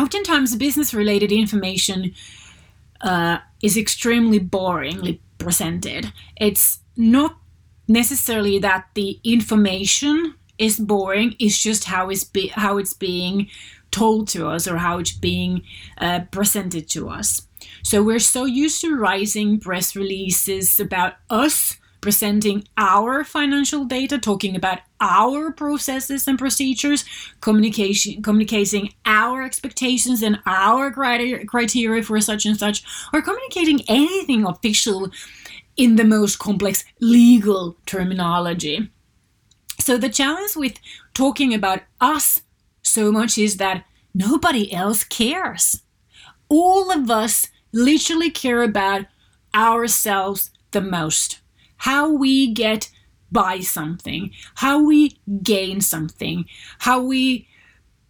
Oftentimes, 0.00 0.56
business 0.56 0.92
related 0.92 1.30
information 1.30 2.12
uh, 3.02 3.38
is 3.62 3.76
extremely 3.76 4.40
boringly 4.40 5.20
presented. 5.38 6.12
It's 6.40 6.80
not 6.96 7.38
necessarily 7.86 8.58
that 8.58 8.88
the 8.94 9.20
information 9.22 10.34
is 10.58 10.76
boring, 10.76 11.36
it's 11.38 11.62
just 11.62 11.84
how 11.84 12.10
it's, 12.10 12.24
be- 12.24 12.48
how 12.48 12.78
it's 12.78 12.92
being 12.92 13.46
told 13.92 14.26
to 14.30 14.48
us 14.48 14.66
or 14.66 14.78
how 14.78 14.98
it's 14.98 15.12
being 15.12 15.62
uh, 15.98 16.22
presented 16.32 16.88
to 16.88 17.08
us. 17.08 17.46
So 17.84 18.02
we're 18.02 18.18
so 18.18 18.44
used 18.44 18.80
to 18.80 18.96
writing 18.96 19.60
press 19.60 19.94
releases 19.94 20.80
about 20.80 21.12
us 21.30 21.76
presenting 22.00 22.64
our 22.76 23.24
financial 23.24 23.84
data, 23.84 24.18
talking 24.18 24.54
about 24.54 24.80
our 25.00 25.52
processes 25.52 26.26
and 26.28 26.38
procedures, 26.38 27.04
communication, 27.40 28.22
communicating 28.22 28.92
our 29.04 29.42
expectations 29.42 30.22
and 30.22 30.38
our 30.46 30.90
criteria 30.90 32.02
for 32.02 32.20
such 32.20 32.46
and 32.46 32.56
such, 32.56 32.84
or 33.12 33.22
communicating 33.22 33.80
anything 33.88 34.44
official 34.44 35.10
in 35.76 35.96
the 35.96 36.04
most 36.04 36.38
complex 36.38 36.84
legal 37.00 37.76
terminology. 37.86 38.90
So 39.78 39.98
the 39.98 40.08
challenge 40.08 40.56
with 40.56 40.78
talking 41.12 41.52
about 41.52 41.82
us 42.00 42.42
so 42.82 43.12
much 43.12 43.36
is 43.36 43.58
that 43.58 43.84
nobody 44.14 44.72
else 44.72 45.04
cares. 45.04 45.82
All 46.48 46.90
of 46.90 47.10
us 47.10 47.48
literally 47.72 48.30
care 48.30 48.62
about 48.62 49.06
ourselves 49.54 50.50
the 50.70 50.80
most 50.80 51.40
how 51.78 52.10
we 52.10 52.52
get 52.52 52.90
by 53.32 53.60
something, 53.60 54.30
how 54.56 54.82
we 54.82 55.18
gain 55.42 55.80
something, 55.80 56.44
how 56.78 57.02
we 57.02 57.48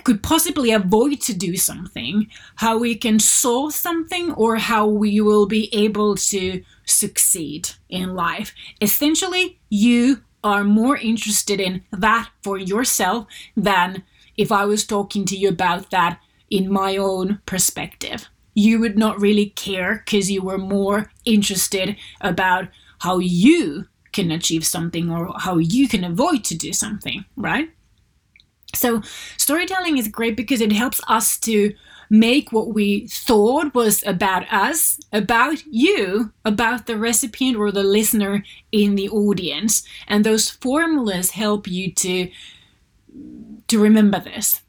could 0.04 0.22
possibly 0.22 0.70
avoid 0.70 1.20
to 1.20 1.34
do 1.34 1.56
something, 1.56 2.28
how 2.56 2.78
we 2.78 2.94
can 2.94 3.18
solve 3.18 3.72
something, 3.72 4.30
or 4.32 4.56
how 4.56 4.86
we 4.86 5.20
will 5.20 5.46
be 5.46 5.68
able 5.74 6.14
to 6.14 6.62
succeed 6.84 7.70
in 7.88 8.14
life. 8.14 8.54
Essentially, 8.80 9.58
you 9.68 10.22
are 10.44 10.62
more 10.62 10.96
interested 10.96 11.60
in 11.60 11.82
that 11.90 12.30
for 12.42 12.56
yourself 12.56 13.26
than 13.56 14.04
if 14.36 14.52
I 14.52 14.64
was 14.64 14.86
talking 14.86 15.24
to 15.24 15.36
you 15.36 15.48
about 15.48 15.90
that 15.90 16.20
in 16.50 16.70
my 16.70 16.96
own 16.96 17.40
perspective. 17.46 18.28
You 18.54 18.78
would 18.78 18.96
not 18.96 19.20
really 19.20 19.50
care 19.50 20.04
because 20.04 20.30
you 20.30 20.42
were 20.42 20.58
more 20.58 21.10
interested 21.24 21.96
about 22.20 22.68
how 23.00 23.18
you 23.18 23.86
can 24.12 24.30
achieve 24.30 24.66
something 24.66 25.10
or 25.10 25.32
how 25.38 25.58
you 25.58 25.88
can 25.88 26.04
avoid 26.04 26.44
to 26.44 26.54
do 26.54 26.72
something, 26.72 27.24
right? 27.36 27.70
So, 28.74 29.02
storytelling 29.36 29.98
is 29.98 30.08
great 30.08 30.36
because 30.36 30.60
it 30.60 30.72
helps 30.72 31.00
us 31.08 31.38
to 31.40 31.74
make 32.08 32.52
what 32.52 32.74
we 32.74 33.06
thought 33.08 33.74
was 33.74 34.04
about 34.06 34.50
us, 34.52 34.98
about 35.12 35.64
you, 35.66 36.32
about 36.44 36.86
the 36.86 36.96
recipient 36.96 37.56
or 37.56 37.72
the 37.72 37.82
listener 37.82 38.44
in 38.72 38.94
the 38.94 39.08
audience. 39.08 39.82
And 40.06 40.24
those 40.24 40.50
formulas 40.50 41.32
help 41.32 41.66
you 41.66 41.92
to, 41.94 42.30
to 43.68 43.82
remember 43.82 44.20
this. 44.20 44.62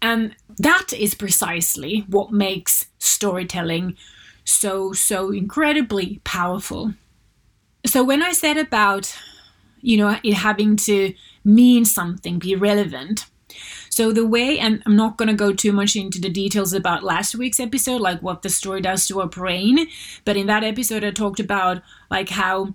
And 0.00 0.34
that 0.58 0.92
is 0.92 1.14
precisely 1.14 2.04
what 2.08 2.32
makes 2.32 2.86
storytelling 2.98 3.96
so, 4.44 4.92
so 4.92 5.32
incredibly 5.32 6.20
powerful. 6.24 6.94
So 7.86 8.02
when 8.02 8.22
I 8.22 8.32
said 8.32 8.56
about, 8.56 9.16
you 9.80 9.96
know, 9.96 10.18
it 10.22 10.34
having 10.34 10.76
to 10.76 11.14
mean 11.44 11.84
something, 11.84 12.38
be 12.38 12.56
relevant. 12.56 13.26
So 13.90 14.10
the 14.10 14.26
way, 14.26 14.58
and 14.58 14.82
I'm 14.86 14.96
not 14.96 15.16
going 15.16 15.28
to 15.28 15.34
go 15.34 15.52
too 15.52 15.72
much 15.72 15.94
into 15.94 16.20
the 16.20 16.30
details 16.30 16.72
about 16.72 17.04
last 17.04 17.36
week's 17.36 17.60
episode, 17.60 18.00
like 18.00 18.20
what 18.22 18.42
the 18.42 18.48
story 18.48 18.80
does 18.80 19.06
to 19.06 19.20
our 19.20 19.28
brain, 19.28 19.86
but 20.24 20.36
in 20.36 20.46
that 20.48 20.64
episode 20.64 21.04
I 21.04 21.10
talked 21.10 21.38
about 21.38 21.82
like 22.10 22.30
how 22.30 22.74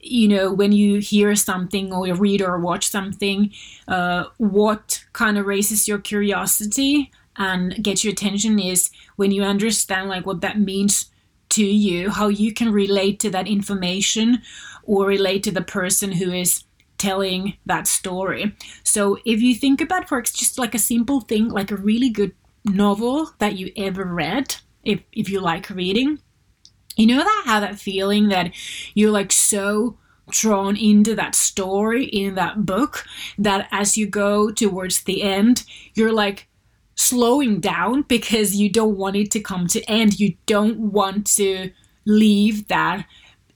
you 0.00 0.28
know 0.28 0.52
when 0.52 0.72
you 0.72 1.00
hear 1.00 1.34
something 1.34 1.92
or 1.92 2.06
you 2.06 2.14
read 2.14 2.40
or 2.40 2.58
watch 2.58 2.88
something 2.88 3.52
uh, 3.88 4.24
what 4.38 5.04
kind 5.12 5.36
of 5.36 5.44
raises 5.44 5.88
your 5.88 5.98
curiosity 5.98 7.10
and 7.36 7.82
gets 7.82 8.04
your 8.04 8.12
attention 8.12 8.60
is 8.60 8.90
when 9.16 9.32
you 9.32 9.42
understand 9.42 10.08
like 10.08 10.24
what 10.24 10.40
that 10.40 10.58
means 10.58 11.10
to 11.50 11.64
you, 11.64 12.10
how 12.10 12.28
you 12.28 12.52
can 12.52 12.72
relate 12.72 13.20
to 13.20 13.30
that 13.30 13.48
information 13.48 14.42
or 14.84 15.06
relate 15.06 15.42
to 15.44 15.50
the 15.50 15.62
person 15.62 16.12
who 16.12 16.32
is 16.32 16.64
telling 16.98 17.54
that 17.66 17.86
story. 17.86 18.54
So 18.82 19.18
if 19.24 19.40
you 19.40 19.54
think 19.54 19.80
about 19.80 20.08
for 20.08 20.20
just 20.20 20.58
like 20.58 20.74
a 20.74 20.78
simple 20.78 21.20
thing, 21.20 21.48
like 21.48 21.70
a 21.70 21.76
really 21.76 22.10
good 22.10 22.34
novel 22.64 23.30
that 23.38 23.56
you 23.56 23.72
ever 23.76 24.04
read, 24.04 24.56
if 24.82 25.00
if 25.12 25.28
you 25.28 25.40
like 25.40 25.70
reading, 25.70 26.18
you 26.96 27.06
know 27.06 27.18
that 27.18 27.42
how 27.46 27.60
that 27.60 27.78
feeling 27.78 28.28
that 28.28 28.52
you're 28.94 29.10
like 29.10 29.32
so 29.32 29.96
drawn 30.30 30.76
into 30.76 31.14
that 31.14 31.34
story 31.34 32.04
in 32.04 32.34
that 32.34 32.66
book 32.66 33.04
that 33.38 33.68
as 33.70 33.96
you 33.96 34.06
go 34.06 34.50
towards 34.50 35.04
the 35.04 35.22
end, 35.22 35.64
you're 35.94 36.12
like 36.12 36.47
slowing 36.98 37.60
down 37.60 38.02
because 38.02 38.56
you 38.56 38.68
don't 38.68 38.96
want 38.96 39.14
it 39.14 39.30
to 39.30 39.40
come 39.40 39.68
to 39.68 39.80
end. 39.88 40.18
You 40.18 40.34
don't 40.46 40.78
want 40.92 41.26
to 41.36 41.70
leave 42.04 42.66
that 42.68 43.06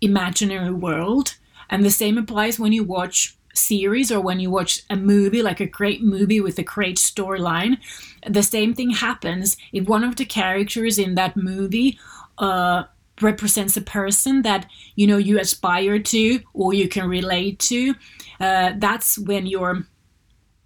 imaginary 0.01 0.73
world. 0.73 1.37
And 1.69 1.85
the 1.85 1.91
same 1.91 2.17
applies 2.19 2.61
when 2.61 2.73
you 2.73 2.85
watch 2.85 3.37
series 3.53 4.13
or 4.13 4.21
when 4.21 4.39
you 4.39 4.49
watch 4.49 4.83
a 4.89 4.97
movie, 4.97 5.43
like 5.43 5.59
a 5.59 5.67
great 5.67 6.03
movie 6.05 6.41
with 6.41 6.57
a 6.59 6.63
great 6.63 6.97
storyline. 6.97 7.79
The 8.27 8.45
same 8.45 8.75
thing 8.75 8.91
happens 8.91 9.57
if 9.73 9.89
one 9.89 10.05
of 10.05 10.17
the 10.17 10.25
characters 10.25 10.97
in 10.97 11.17
that 11.17 11.37
movie 11.37 11.99
uh, 12.39 12.85
represents 13.21 13.77
a 13.77 13.83
person 13.83 14.43
that 14.43 14.67
you 14.95 15.07
know 15.07 15.19
you 15.19 15.39
aspire 15.41 15.99
to 15.99 16.41
or 16.55 16.75
you 16.75 16.89
can 16.89 17.09
relate 17.09 17.59
to. 17.59 17.95
Uh, 18.39 18.73
that's 18.77 19.19
when 19.19 19.47
you're 19.47 19.87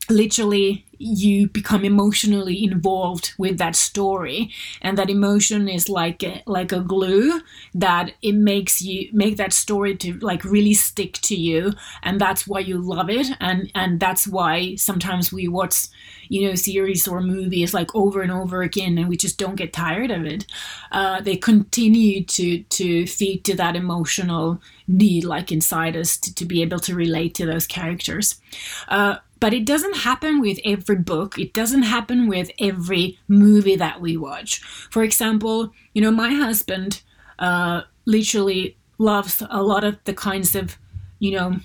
literally 0.08 0.85
you 0.98 1.48
become 1.48 1.84
emotionally 1.84 2.64
involved 2.64 3.32
with 3.38 3.58
that 3.58 3.76
story. 3.76 4.50
And 4.82 4.96
that 4.98 5.10
emotion 5.10 5.68
is 5.68 5.88
like 5.88 6.22
a, 6.22 6.42
like 6.46 6.72
a 6.72 6.80
glue 6.80 7.40
that 7.74 8.12
it 8.22 8.32
makes 8.32 8.82
you 8.82 9.08
make 9.12 9.36
that 9.36 9.52
story 9.52 9.96
to 9.96 10.18
like 10.20 10.44
really 10.44 10.74
stick 10.74 11.14
to 11.14 11.34
you. 11.34 11.72
And 12.02 12.20
that's 12.20 12.46
why 12.46 12.60
you 12.60 12.78
love 12.78 13.10
it. 13.10 13.28
And 13.40 13.70
and 13.74 14.00
that's 14.00 14.26
why 14.26 14.76
sometimes 14.76 15.32
we 15.32 15.48
watch 15.48 15.86
you 16.28 16.48
know 16.48 16.54
series 16.54 17.06
or 17.06 17.20
movies 17.20 17.72
like 17.72 17.94
over 17.94 18.20
and 18.20 18.32
over 18.32 18.62
again 18.62 18.98
and 18.98 19.08
we 19.08 19.16
just 19.16 19.38
don't 19.38 19.56
get 19.56 19.72
tired 19.72 20.10
of 20.10 20.24
it. 20.24 20.46
Uh, 20.92 21.20
they 21.20 21.36
continue 21.36 22.24
to 22.24 22.62
to 22.64 23.06
feed 23.06 23.44
to 23.44 23.54
that 23.56 23.76
emotional 23.76 24.60
need 24.88 25.24
like 25.24 25.50
inside 25.50 25.96
us 25.96 26.16
to, 26.16 26.34
to 26.34 26.44
be 26.44 26.62
able 26.62 26.78
to 26.78 26.94
relate 26.94 27.34
to 27.34 27.46
those 27.46 27.66
characters. 27.66 28.40
Uh, 28.88 29.16
but 29.46 29.54
it 29.54 29.64
doesn't 29.64 29.98
happen 29.98 30.40
with 30.40 30.58
every 30.64 30.96
book 30.96 31.38
it 31.38 31.52
doesn't 31.52 31.84
happen 31.84 32.26
with 32.26 32.50
every 32.58 33.16
movie 33.28 33.76
that 33.76 34.00
we 34.00 34.16
watch 34.16 34.58
for 34.90 35.04
example 35.04 35.72
you 35.94 36.02
know 36.02 36.10
my 36.10 36.30
husband 36.30 37.00
uh, 37.38 37.82
literally 38.06 38.76
loves 38.98 39.40
a 39.48 39.62
lot 39.62 39.84
of 39.84 40.02
the 40.02 40.12
kinds 40.12 40.56
of 40.56 40.76
you 41.20 41.30
know 41.30 41.56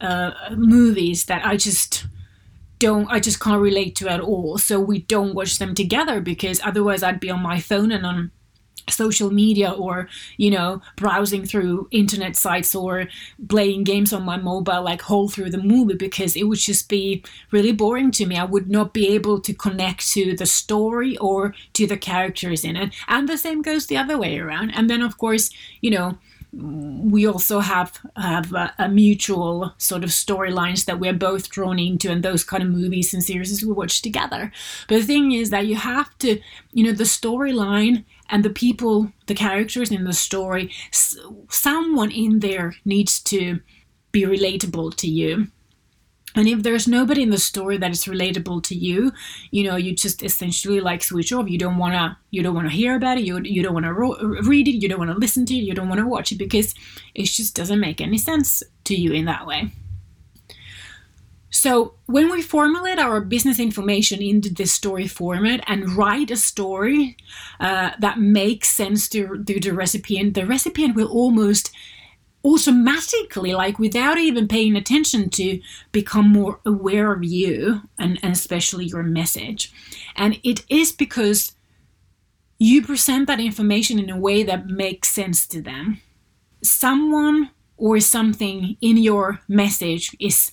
uh, 0.00 0.32
movies 0.56 1.26
that 1.26 1.46
i 1.46 1.56
just 1.56 2.06
don't 2.82 3.06
I 3.12 3.20
just 3.20 3.38
can't 3.38 3.62
relate 3.62 3.94
to 3.96 4.08
at 4.08 4.18
all. 4.20 4.58
So 4.58 4.80
we 4.80 5.02
don't 5.02 5.36
watch 5.36 5.58
them 5.58 5.72
together 5.72 6.20
because 6.20 6.60
otherwise 6.64 7.04
I'd 7.04 7.20
be 7.20 7.30
on 7.30 7.40
my 7.40 7.60
phone 7.60 7.92
and 7.92 8.04
on 8.04 8.32
social 8.88 9.30
media 9.30 9.70
or 9.70 10.08
you 10.36 10.50
know 10.50 10.80
browsing 10.96 11.44
through 11.44 11.88
internet 11.90 12.36
sites 12.36 12.74
or 12.74 13.08
playing 13.48 13.84
games 13.84 14.12
on 14.12 14.22
my 14.22 14.36
mobile 14.36 14.82
like 14.82 15.02
whole 15.02 15.28
through 15.28 15.50
the 15.50 15.58
movie 15.58 15.94
because 15.94 16.36
it 16.36 16.44
would 16.44 16.58
just 16.58 16.88
be 16.88 17.22
really 17.50 17.72
boring 17.72 18.10
to 18.10 18.26
me. 18.26 18.36
I 18.36 18.44
would 18.44 18.70
not 18.70 18.92
be 18.92 19.08
able 19.08 19.40
to 19.40 19.54
connect 19.54 20.08
to 20.10 20.36
the 20.36 20.46
story 20.46 21.16
or 21.18 21.54
to 21.74 21.86
the 21.86 21.96
characters 21.96 22.64
in 22.64 22.76
it. 22.76 22.94
And 23.08 23.28
the 23.28 23.38
same 23.38 23.62
goes 23.62 23.86
the 23.86 23.96
other 23.96 24.18
way 24.18 24.38
around. 24.38 24.70
And 24.70 24.88
then 24.88 25.02
of 25.02 25.18
course 25.18 25.50
you 25.80 25.90
know 25.90 26.18
we 26.52 27.26
also 27.26 27.60
have 27.60 27.98
have 28.16 28.52
a, 28.52 28.74
a 28.78 28.88
mutual 28.88 29.72
sort 29.78 30.04
of 30.04 30.10
storylines 30.10 30.84
that 30.84 31.00
we're 31.00 31.14
both 31.14 31.48
drawn 31.48 31.78
into 31.78 32.10
and 32.10 32.22
those 32.22 32.44
kind 32.44 32.62
of 32.62 32.68
movies 32.68 33.14
and 33.14 33.24
series 33.24 33.64
we 33.64 33.72
watch 33.72 34.02
together. 34.02 34.52
But 34.86 34.96
the 34.96 35.06
thing 35.06 35.32
is 35.32 35.48
that 35.50 35.66
you 35.66 35.76
have 35.76 36.16
to 36.18 36.40
you 36.72 36.84
know 36.84 36.92
the 36.92 37.04
storyline 37.04 38.04
and 38.32 38.44
the 38.44 38.50
people 38.50 39.12
the 39.26 39.34
characters 39.34 39.92
in 39.92 40.04
the 40.04 40.12
story 40.12 40.72
someone 41.48 42.10
in 42.10 42.40
there 42.40 42.74
needs 42.84 43.20
to 43.20 43.60
be 44.10 44.22
relatable 44.22 44.94
to 44.96 45.08
you. 45.08 45.46
And 46.34 46.48
if 46.48 46.62
there's 46.62 46.88
nobody 46.88 47.22
in 47.22 47.30
the 47.30 47.38
story 47.38 47.76
that 47.76 47.90
is 47.90 48.04
relatable 48.04 48.62
to 48.64 48.74
you 48.74 49.12
you 49.50 49.64
know 49.64 49.76
you 49.76 49.94
just 49.94 50.22
essentially 50.22 50.80
like 50.80 51.02
switch 51.02 51.32
off. 51.32 51.48
You 51.48 51.58
don't 51.58 51.78
want 51.78 51.94
to 51.94 52.16
you 52.30 52.42
don't 52.42 52.54
want 52.54 52.68
to 52.68 52.74
hear 52.74 52.96
about 52.96 53.18
it. 53.18 53.24
You, 53.24 53.40
you 53.42 53.62
don't 53.62 53.74
want 53.74 53.84
to 53.84 53.92
ro- 53.92 54.16
read 54.42 54.66
it. 54.66 54.82
You 54.82 54.88
don't 54.88 54.98
want 54.98 55.12
to 55.12 55.18
listen 55.18 55.46
to 55.46 55.54
it. 55.54 55.62
You 55.62 55.74
don't 55.74 55.90
want 55.90 56.00
to 56.00 56.08
watch 56.08 56.32
it 56.32 56.38
because 56.38 56.74
it 57.14 57.26
just 57.26 57.54
doesn't 57.54 57.80
make 57.80 58.00
any 58.00 58.18
sense 58.18 58.62
to 58.84 58.94
you 58.94 59.12
in 59.12 59.26
that 59.26 59.46
way 59.46 59.70
so 61.62 61.94
when 62.06 62.28
we 62.28 62.42
formulate 62.42 62.98
our 62.98 63.20
business 63.20 63.60
information 63.60 64.20
into 64.20 64.52
this 64.52 64.72
story 64.72 65.06
format 65.06 65.62
and 65.68 65.92
write 65.96 66.32
a 66.32 66.36
story 66.36 67.16
uh, 67.60 67.90
that 68.00 68.18
makes 68.18 68.68
sense 68.68 69.08
to, 69.08 69.44
to 69.44 69.60
the 69.60 69.70
recipient 69.70 70.34
the 70.34 70.44
recipient 70.44 70.96
will 70.96 71.06
almost 71.08 71.70
automatically, 72.44 73.54
like 73.54 73.78
without 73.78 74.18
even 74.18 74.48
paying 74.48 74.74
attention 74.76 75.30
to, 75.30 75.60
become 75.92 76.28
more 76.28 76.58
aware 76.66 77.12
of 77.12 77.22
you 77.22 77.82
and, 77.98 78.18
and 78.22 78.32
especially 78.32 78.86
your 78.86 79.04
message. 79.04 79.72
And 80.16 80.40
it 80.42 80.64
is 80.68 80.90
because 80.90 81.52
you 82.58 82.82
present 82.82 83.28
that 83.28 83.38
information 83.38 84.00
in 84.00 84.10
a 84.10 84.18
way 84.18 84.42
that 84.42 84.66
makes 84.66 85.08
sense 85.08 85.46
to 85.48 85.62
them. 85.62 86.00
Someone 86.64 87.50
or 87.76 88.00
something 88.00 88.76
in 88.80 88.96
your 88.96 89.40
message 89.48 90.16
is 90.20 90.52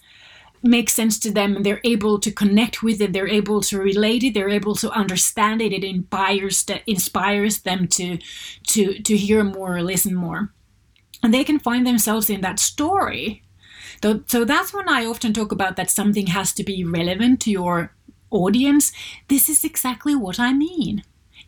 makes 0.62 0.94
sense 0.94 1.18
to 1.20 1.32
them 1.32 1.56
and 1.56 1.66
they're 1.66 1.82
able 1.84 2.20
to 2.20 2.32
connect 2.32 2.84
with 2.84 3.00
it 3.02 3.14
they're 3.14 3.28
able 3.28 3.62
to 3.62 3.80
relate 3.80 4.24
it 4.24 4.34
they're 4.34 4.50
able 4.50 4.76
to 4.76 4.92
understand 4.92 5.62
it 5.62 5.72
it 5.72 5.84
inspires 5.84 6.64
that 6.66 6.82
inspires 6.86 7.62
them 7.62 7.88
to 7.88 8.18
to 8.64 9.00
to 9.00 9.16
hear 9.16 9.44
more 9.44 9.78
or 9.78 9.82
listen 9.82 10.14
more 10.14 10.52
and 11.22 11.34
they 11.34 11.44
can 11.44 11.60
find 11.60 11.86
themselves 11.86 12.30
in 12.30 12.42
that 12.42 12.60
story. 12.60 13.44
So 14.02 14.46
that's 14.46 14.74
when 14.74 14.88
I 14.88 15.06
often 15.06 15.34
talk 15.34 15.52
about 15.52 15.76
that 15.76 15.92
something 15.92 16.28
has 16.28 16.54
to 16.54 16.64
be 16.64 16.86
relevant 16.86 17.42
to 17.42 17.52
your 17.52 17.94
audience. 18.32 18.94
This 19.28 19.50
is 19.50 19.66
exactly 19.66 20.16
what 20.16 20.40
I 20.40 20.54
mean. 20.54 21.04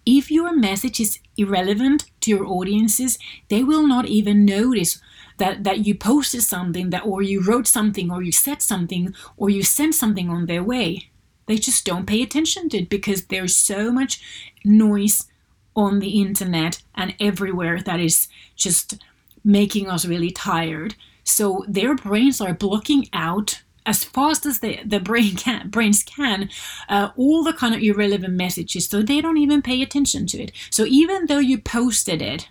If 0.06 0.30
your 0.30 0.54
message 0.54 1.00
is 1.00 1.20
irrelevant 1.38 2.06
to 2.22 2.32
your 2.32 2.46
audiences, 2.46 3.18
they 3.48 3.64
will 3.64 3.88
not 3.88 4.08
even 4.08 4.44
notice 4.44 5.00
that, 5.42 5.64
that 5.64 5.88
you 5.88 5.96
posted 5.96 6.44
something 6.44 6.92
that 6.92 7.04
or 7.04 7.24
you 7.24 7.42
wrote 7.42 7.66
something 7.66 8.12
or 8.12 8.22
you 8.22 8.32
said 8.32 8.62
something 8.62 9.16
or 9.38 9.50
you 9.50 9.64
sent 9.64 9.96
something 9.96 10.30
on 10.30 10.46
their 10.46 10.64
way. 10.64 11.10
They 11.48 11.58
just 11.58 11.84
don't 11.84 12.06
pay 12.06 12.22
attention 12.22 12.70
to 12.70 12.78
it 12.78 12.90
because 12.90 13.26
there's 13.26 13.56
so 13.56 13.92
much 13.92 14.22
noise 14.64 15.28
on 15.76 15.98
the 15.98 16.22
internet 16.22 16.84
and 16.94 17.16
everywhere 17.20 17.82
that 17.82 18.00
is 18.00 18.28
just 18.56 19.04
making 19.44 19.90
us 19.90 20.06
really 20.06 20.30
tired. 20.30 20.94
So 21.24 21.66
their 21.68 21.96
brains 21.96 22.40
are 22.40 22.54
blocking 22.54 23.08
out 23.12 23.64
as 23.88 24.04
fast 24.04 24.46
as 24.46 24.60
the, 24.60 24.80
the 24.86 25.00
brain 25.00 25.36
can, 25.36 25.72
brains 25.72 26.04
can 26.04 26.52
uh, 26.88 27.10
all 27.18 27.44
the 27.44 27.54
kind 27.54 27.74
of 27.74 27.82
irrelevant 27.82 28.36
messages 28.36 28.88
so 28.88 29.02
they 29.02 29.22
don't 29.22 29.38
even 29.38 29.64
pay 29.64 29.82
attention 29.82 30.28
to 30.28 30.38
it. 30.44 30.52
So 30.70 30.86
even 30.86 31.26
though 31.26 31.40
you 31.40 31.58
posted 31.58 32.22
it 32.22 32.48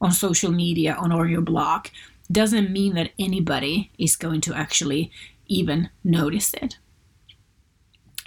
on 0.00 0.12
social 0.12 0.52
media 0.52 0.94
on 0.94 1.10
or 1.10 1.26
your 1.26 1.42
blog, 1.42 1.88
doesn't 2.30 2.70
mean 2.70 2.94
that 2.94 3.10
anybody 3.18 3.90
is 3.98 4.16
going 4.16 4.40
to 4.42 4.54
actually 4.54 5.10
even 5.46 5.90
notice 6.04 6.54
it. 6.54 6.78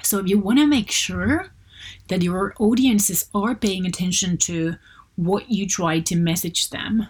So 0.02 0.20
if 0.20 0.28
you 0.28 0.38
want 0.40 0.60
to 0.60 0.68
make 0.68 0.92
sure 0.92 1.48
that 2.10 2.22
your 2.22 2.54
audiences 2.60 3.30
are 3.34 3.56
paying 3.56 3.86
attention 3.86 4.38
to 4.38 4.76
what 5.16 5.50
you 5.50 5.68
try 5.68 6.00
to 6.02 6.16
message 6.16 6.70
them, 6.70 7.08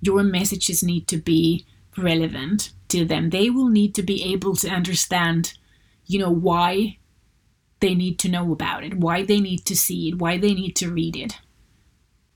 your 0.00 0.22
messages 0.22 0.82
need 0.82 1.08
to 1.08 1.16
be 1.16 1.64
relevant 1.96 2.72
to 2.88 3.04
them. 3.04 3.30
They 3.30 3.50
will 3.50 3.68
need 3.68 3.94
to 3.94 4.02
be 4.02 4.22
able 4.32 4.54
to 4.56 4.68
understand, 4.68 5.54
you 6.06 6.18
know, 6.18 6.30
why 6.30 6.98
they 7.80 7.94
need 7.94 8.18
to 8.20 8.28
know 8.28 8.52
about 8.52 8.84
it, 8.84 8.94
why 8.94 9.24
they 9.24 9.40
need 9.40 9.64
to 9.66 9.76
see 9.76 10.08
it, 10.08 10.18
why 10.18 10.36
they 10.36 10.52
need 10.52 10.76
to 10.76 10.90
read 10.90 11.16
it. 11.16 11.38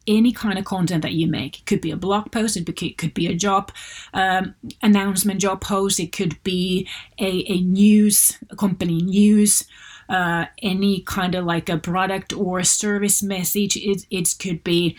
Any 0.07 0.33
kind 0.33 0.59
of 0.59 0.65
content 0.65 1.03
that 1.03 1.13
you 1.13 1.29
make 1.29 1.61
it 1.61 1.67
could 1.67 1.81
be 1.81 1.93
a 1.93 1.97
blog 1.97 2.33
post, 2.33 2.57
it 2.57 2.99
could 2.99 3.15
be 3.15 3.27
a 3.27 3.35
job 3.35 3.73
um, 4.15 4.55
announcement, 4.83 5.41
job 5.41 5.61
post, 5.61 6.01
it 6.01 6.13
could 6.13 6.43
be 6.43 6.89
a, 7.19 7.45
a 7.49 7.61
news, 7.61 8.39
a 8.51 8.57
company 8.57 9.01
news, 9.03 9.65
uh, 10.09 10.47
any 10.63 11.03
kind 11.03 11.35
of 11.35 11.45
like 11.45 11.69
a 11.69 11.79
product 11.79 12.33
or 12.33 12.59
a 12.59 12.65
service 12.65 13.23
message. 13.23 13.77
It, 13.77 14.07
it 14.11 14.35
could 14.39 14.65
be 14.65 14.97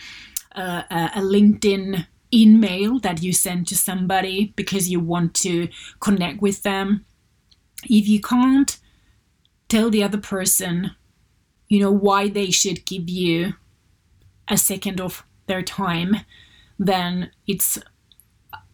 uh, 0.54 0.82
a 0.90 1.20
LinkedIn 1.20 2.06
email 2.32 2.98
that 3.00 3.22
you 3.22 3.32
send 3.32 3.66
to 3.68 3.76
somebody 3.76 4.52
because 4.56 4.88
you 4.88 5.00
want 5.00 5.34
to 5.34 5.68
connect 6.00 6.42
with 6.42 6.62
them. 6.62 7.04
If 7.84 8.08
you 8.08 8.20
can't 8.20 8.76
tell 9.68 9.90
the 9.90 10.02
other 10.02 10.18
person, 10.18 10.92
you 11.68 11.80
know, 11.80 11.92
why 11.92 12.28
they 12.28 12.50
should 12.50 12.84
give 12.84 13.08
you 13.08 13.54
a 14.48 14.56
second 14.56 15.00
of 15.00 15.24
their 15.46 15.62
time, 15.62 16.16
then 16.78 17.30
it's 17.46 17.78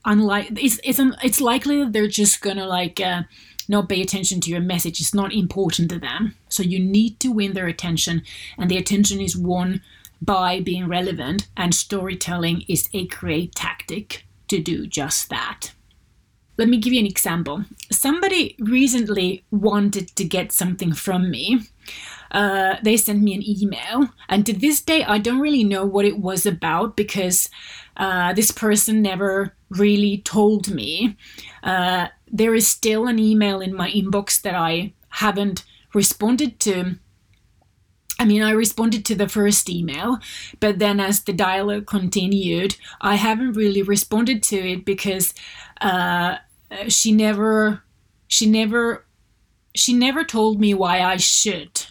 unlike 0.04 0.50
it's 0.52 0.80
it's 0.84 1.00
it's 1.22 1.40
likely 1.40 1.82
that 1.82 1.92
they're 1.92 2.08
just 2.08 2.40
gonna 2.40 2.66
like 2.66 3.00
uh, 3.00 3.22
not 3.68 3.88
pay 3.88 4.00
attention 4.00 4.40
to 4.40 4.50
your 4.50 4.60
message. 4.60 5.00
It's 5.00 5.14
not 5.14 5.32
important 5.32 5.90
to 5.90 5.98
them. 5.98 6.34
So 6.48 6.62
you 6.62 6.78
need 6.78 7.20
to 7.20 7.28
win 7.28 7.52
their 7.52 7.66
attention, 7.66 8.22
and 8.58 8.70
the 8.70 8.78
attention 8.78 9.20
is 9.20 9.36
won 9.36 9.82
by 10.22 10.60
being 10.60 10.88
relevant, 10.88 11.48
and 11.56 11.74
storytelling 11.74 12.64
is 12.68 12.88
a 12.92 13.06
great 13.06 13.54
tactic 13.54 14.24
to 14.48 14.60
do 14.60 14.86
just 14.86 15.30
that. 15.30 15.72
Let 16.60 16.68
me 16.68 16.76
give 16.76 16.92
you 16.92 17.00
an 17.00 17.06
example. 17.06 17.64
Somebody 17.90 18.54
recently 18.58 19.44
wanted 19.50 20.08
to 20.08 20.24
get 20.24 20.52
something 20.52 20.92
from 20.92 21.30
me. 21.30 21.62
Uh, 22.30 22.76
they 22.82 22.98
sent 22.98 23.22
me 23.22 23.32
an 23.32 23.42
email, 23.42 24.10
and 24.28 24.44
to 24.44 24.52
this 24.52 24.82
day, 24.82 25.02
I 25.02 25.16
don't 25.16 25.40
really 25.40 25.64
know 25.64 25.86
what 25.86 26.04
it 26.04 26.18
was 26.18 26.44
about 26.44 26.98
because 26.98 27.48
uh, 27.96 28.34
this 28.34 28.50
person 28.50 29.00
never 29.00 29.54
really 29.70 30.18
told 30.18 30.70
me. 30.70 31.16
Uh, 31.62 32.08
there 32.30 32.54
is 32.54 32.68
still 32.68 33.06
an 33.06 33.18
email 33.18 33.62
in 33.62 33.74
my 33.74 33.90
inbox 33.90 34.38
that 34.42 34.54
I 34.54 34.92
haven't 35.08 35.64
responded 35.94 36.60
to 36.60 36.96
I 38.20 38.26
mean, 38.26 38.42
I 38.42 38.50
responded 38.50 39.06
to 39.06 39.14
the 39.14 39.30
first 39.30 39.70
email, 39.70 40.18
but 40.60 40.78
then 40.78 41.00
as 41.00 41.22
the 41.22 41.32
dialogue 41.32 41.86
continued, 41.86 42.76
I 43.00 43.14
haven't 43.14 43.54
really 43.54 43.80
responded 43.80 44.42
to 44.42 44.56
it 44.56 44.84
because 44.84 45.32
uh, 45.80 46.36
she 46.88 47.12
never, 47.12 47.82
she 48.28 48.46
never 48.46 49.04
she 49.74 49.92
never 49.92 50.24
told 50.24 50.60
me 50.60 50.74
why 50.74 51.00
I 51.00 51.16
should. 51.16 51.86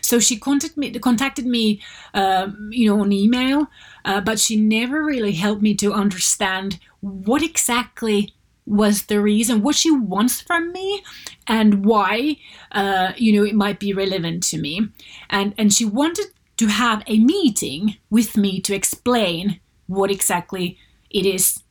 So 0.00 0.20
she 0.20 0.38
contacted 0.38 0.76
me, 0.76 0.90
contacted 0.98 1.46
me, 1.46 1.80
uh, 2.14 2.48
you 2.70 2.88
know, 2.88 3.00
on 3.00 3.12
email, 3.12 3.68
uh, 4.04 4.20
but 4.20 4.38
she 4.38 4.56
never 4.56 5.04
really 5.04 5.32
helped 5.32 5.62
me 5.62 5.74
to 5.76 5.92
understand 5.92 6.78
what 7.00 7.42
exactly 7.42 8.34
was 8.66 9.06
the 9.06 9.20
reason, 9.20 9.62
what 9.62 9.74
she 9.74 9.90
wants 9.90 10.40
from 10.40 10.72
me, 10.72 11.02
and 11.46 11.86
why, 11.86 12.36
uh, 12.72 13.12
you 13.16 13.32
know, 13.32 13.44
it 13.44 13.54
might 13.54 13.80
be 13.80 13.92
relevant 13.92 14.42
to 14.44 14.58
me. 14.58 14.88
And 15.30 15.54
and 15.56 15.72
she 15.72 15.84
wanted 15.84 16.26
to 16.58 16.66
have 16.66 17.02
a 17.06 17.18
meeting 17.18 17.96
with 18.10 18.36
me 18.36 18.60
to 18.60 18.74
explain 18.74 19.60
what 19.86 20.10
exactly 20.10 20.76
it 21.10 21.24
is 21.24 21.62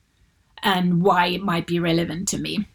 and 0.63 1.01
why 1.01 1.27
it 1.27 1.41
might 1.41 1.67
be 1.67 1.79
relevant 1.79 2.27
to 2.29 2.37
me. 2.37 2.67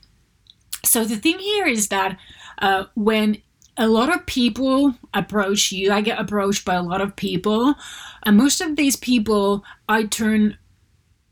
So 0.85 1.05
the 1.05 1.16
thing 1.16 1.38
here 1.38 1.66
is 1.66 1.88
that 1.88 2.18
uh, 2.59 2.85
when 2.95 3.38
a 3.77 3.88
lot 3.88 4.14
of 4.14 4.27
people 4.27 4.95
approach 5.14 5.73
you, 5.73 5.92
I 5.92 6.01
get 6.01 6.18
approached 6.18 6.64
by 6.64 6.75
a 6.75 6.83
lot 6.83 7.01
of 7.01 7.16
people, 7.16 7.75
and 8.25 8.37
most 8.37 8.61
of 8.61 8.77
these 8.77 8.97
people 8.97 9.64
I 9.88 10.05
turn 10.05 10.59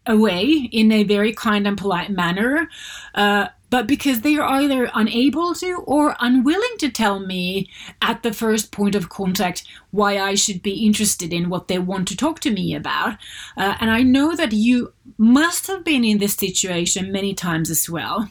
away 0.06 0.68
in 0.72 0.90
a 0.92 1.04
very 1.04 1.32
kind 1.32 1.66
and 1.66 1.76
polite 1.76 2.10
manner. 2.10 2.68
Uh, 3.14 3.48
but 3.70 3.86
because 3.86 4.20
they 4.20 4.36
are 4.36 4.48
either 4.60 4.90
unable 4.94 5.54
to 5.54 5.76
or 5.86 6.16
unwilling 6.20 6.76
to 6.78 6.90
tell 6.90 7.20
me 7.20 7.70
at 8.02 8.22
the 8.22 8.32
first 8.32 8.72
point 8.72 8.96
of 8.96 9.08
contact 9.08 9.64
why 9.92 10.18
I 10.18 10.34
should 10.34 10.60
be 10.60 10.84
interested 10.84 11.32
in 11.32 11.48
what 11.48 11.68
they 11.68 11.78
want 11.78 12.08
to 12.08 12.16
talk 12.16 12.40
to 12.40 12.50
me 12.50 12.74
about. 12.74 13.16
Uh, 13.56 13.76
and 13.80 13.90
I 13.90 14.02
know 14.02 14.34
that 14.34 14.52
you 14.52 14.92
must 15.16 15.68
have 15.68 15.84
been 15.84 16.04
in 16.04 16.18
this 16.18 16.34
situation 16.34 17.12
many 17.12 17.32
times 17.32 17.70
as 17.70 17.88
well. 17.88 18.30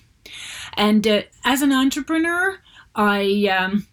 And 0.75 1.07
uh, 1.07 1.23
as 1.43 1.61
an 1.61 1.73
entrepreneur, 1.73 2.59
I. 2.95 3.47
Um, 3.57 3.87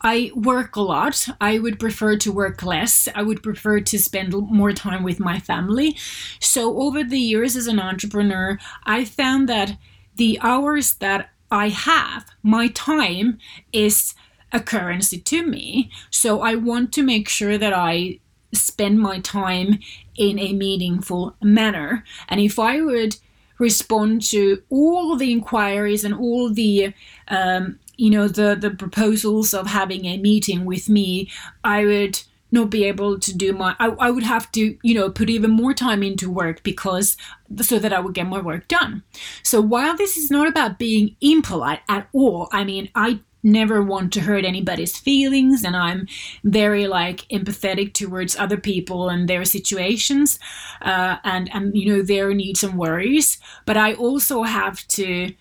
I 0.00 0.30
work 0.32 0.76
a 0.76 0.80
lot. 0.80 1.26
I 1.40 1.58
would 1.58 1.80
prefer 1.80 2.16
to 2.18 2.30
work 2.30 2.62
less. 2.62 3.08
I 3.16 3.22
would 3.22 3.42
prefer 3.42 3.80
to 3.80 3.98
spend 3.98 4.32
more 4.32 4.72
time 4.72 5.02
with 5.02 5.18
my 5.18 5.40
family. 5.40 5.96
So, 6.38 6.78
over 6.80 7.02
the 7.02 7.18
years 7.18 7.56
as 7.56 7.66
an 7.66 7.80
entrepreneur, 7.80 8.58
I 8.84 9.04
found 9.04 9.48
that 9.48 9.76
the 10.18 10.38
hours 10.42 10.94
that 10.94 11.30
I 11.50 11.70
have, 11.70 12.26
my 12.42 12.68
time 12.68 13.38
is 13.72 14.14
a 14.52 14.60
currency 14.60 15.18
to 15.18 15.42
me. 15.46 15.90
So, 16.10 16.42
I 16.42 16.54
want 16.54 16.92
to 16.94 17.02
make 17.02 17.28
sure 17.28 17.58
that 17.58 17.72
I 17.72 18.20
spend 18.52 19.00
my 19.00 19.20
time 19.20 19.78
in 20.16 20.38
a 20.38 20.52
meaningful 20.52 21.36
manner. 21.42 22.04
And 22.28 22.40
if 22.40 22.58
I 22.58 22.80
would 22.80 23.16
respond 23.58 24.22
to 24.22 24.62
all 24.70 25.16
the 25.16 25.32
inquiries 25.32 26.04
and 26.04 26.14
all 26.14 26.50
the 26.50 26.92
um, 27.28 27.78
you 27.96 28.10
know 28.10 28.28
the 28.28 28.54
the 28.54 28.70
proposals 28.70 29.52
of 29.52 29.66
having 29.66 30.04
a 30.06 30.16
meeting 30.18 30.64
with 30.64 30.88
me 30.88 31.28
i 31.64 31.84
would 31.84 32.22
not 32.50 32.70
be 32.70 32.84
able 32.84 33.18
to 33.18 33.36
do 33.36 33.52
my 33.52 33.74
I, 33.78 33.88
I 33.88 34.10
would 34.10 34.24
have 34.24 34.50
to 34.52 34.76
you 34.82 34.94
know 34.94 35.10
put 35.10 35.30
even 35.30 35.50
more 35.50 35.74
time 35.74 36.02
into 36.02 36.30
work 36.30 36.62
because 36.62 37.16
so 37.60 37.78
that 37.78 37.92
i 37.92 38.00
would 38.00 38.14
get 38.14 38.26
my 38.26 38.40
work 38.40 38.68
done. 38.68 39.02
So 39.42 39.60
while 39.60 39.96
this 39.96 40.16
is 40.16 40.30
not 40.30 40.48
about 40.48 40.78
being 40.78 41.16
impolite 41.20 41.80
at 41.88 42.08
all 42.12 42.48
i 42.52 42.64
mean 42.64 42.90
i 42.94 43.20
never 43.42 43.82
want 43.82 44.12
to 44.12 44.20
hurt 44.20 44.44
anybody's 44.44 44.98
feelings 44.98 45.64
and 45.64 45.76
i'm 45.76 46.06
very 46.42 46.88
like 46.88 47.20
empathetic 47.28 47.94
towards 47.94 48.36
other 48.36 48.56
people 48.56 49.08
and 49.08 49.28
their 49.28 49.44
situations 49.44 50.38
uh, 50.82 51.16
and 51.24 51.48
and 51.54 51.76
you 51.76 51.92
know 51.92 52.02
their 52.02 52.34
needs 52.34 52.62
and 52.64 52.76
worries. 52.78 53.38
But 53.64 53.76
i 53.76 53.94
also 53.94 54.42
have 54.42 54.86
to 54.88 55.32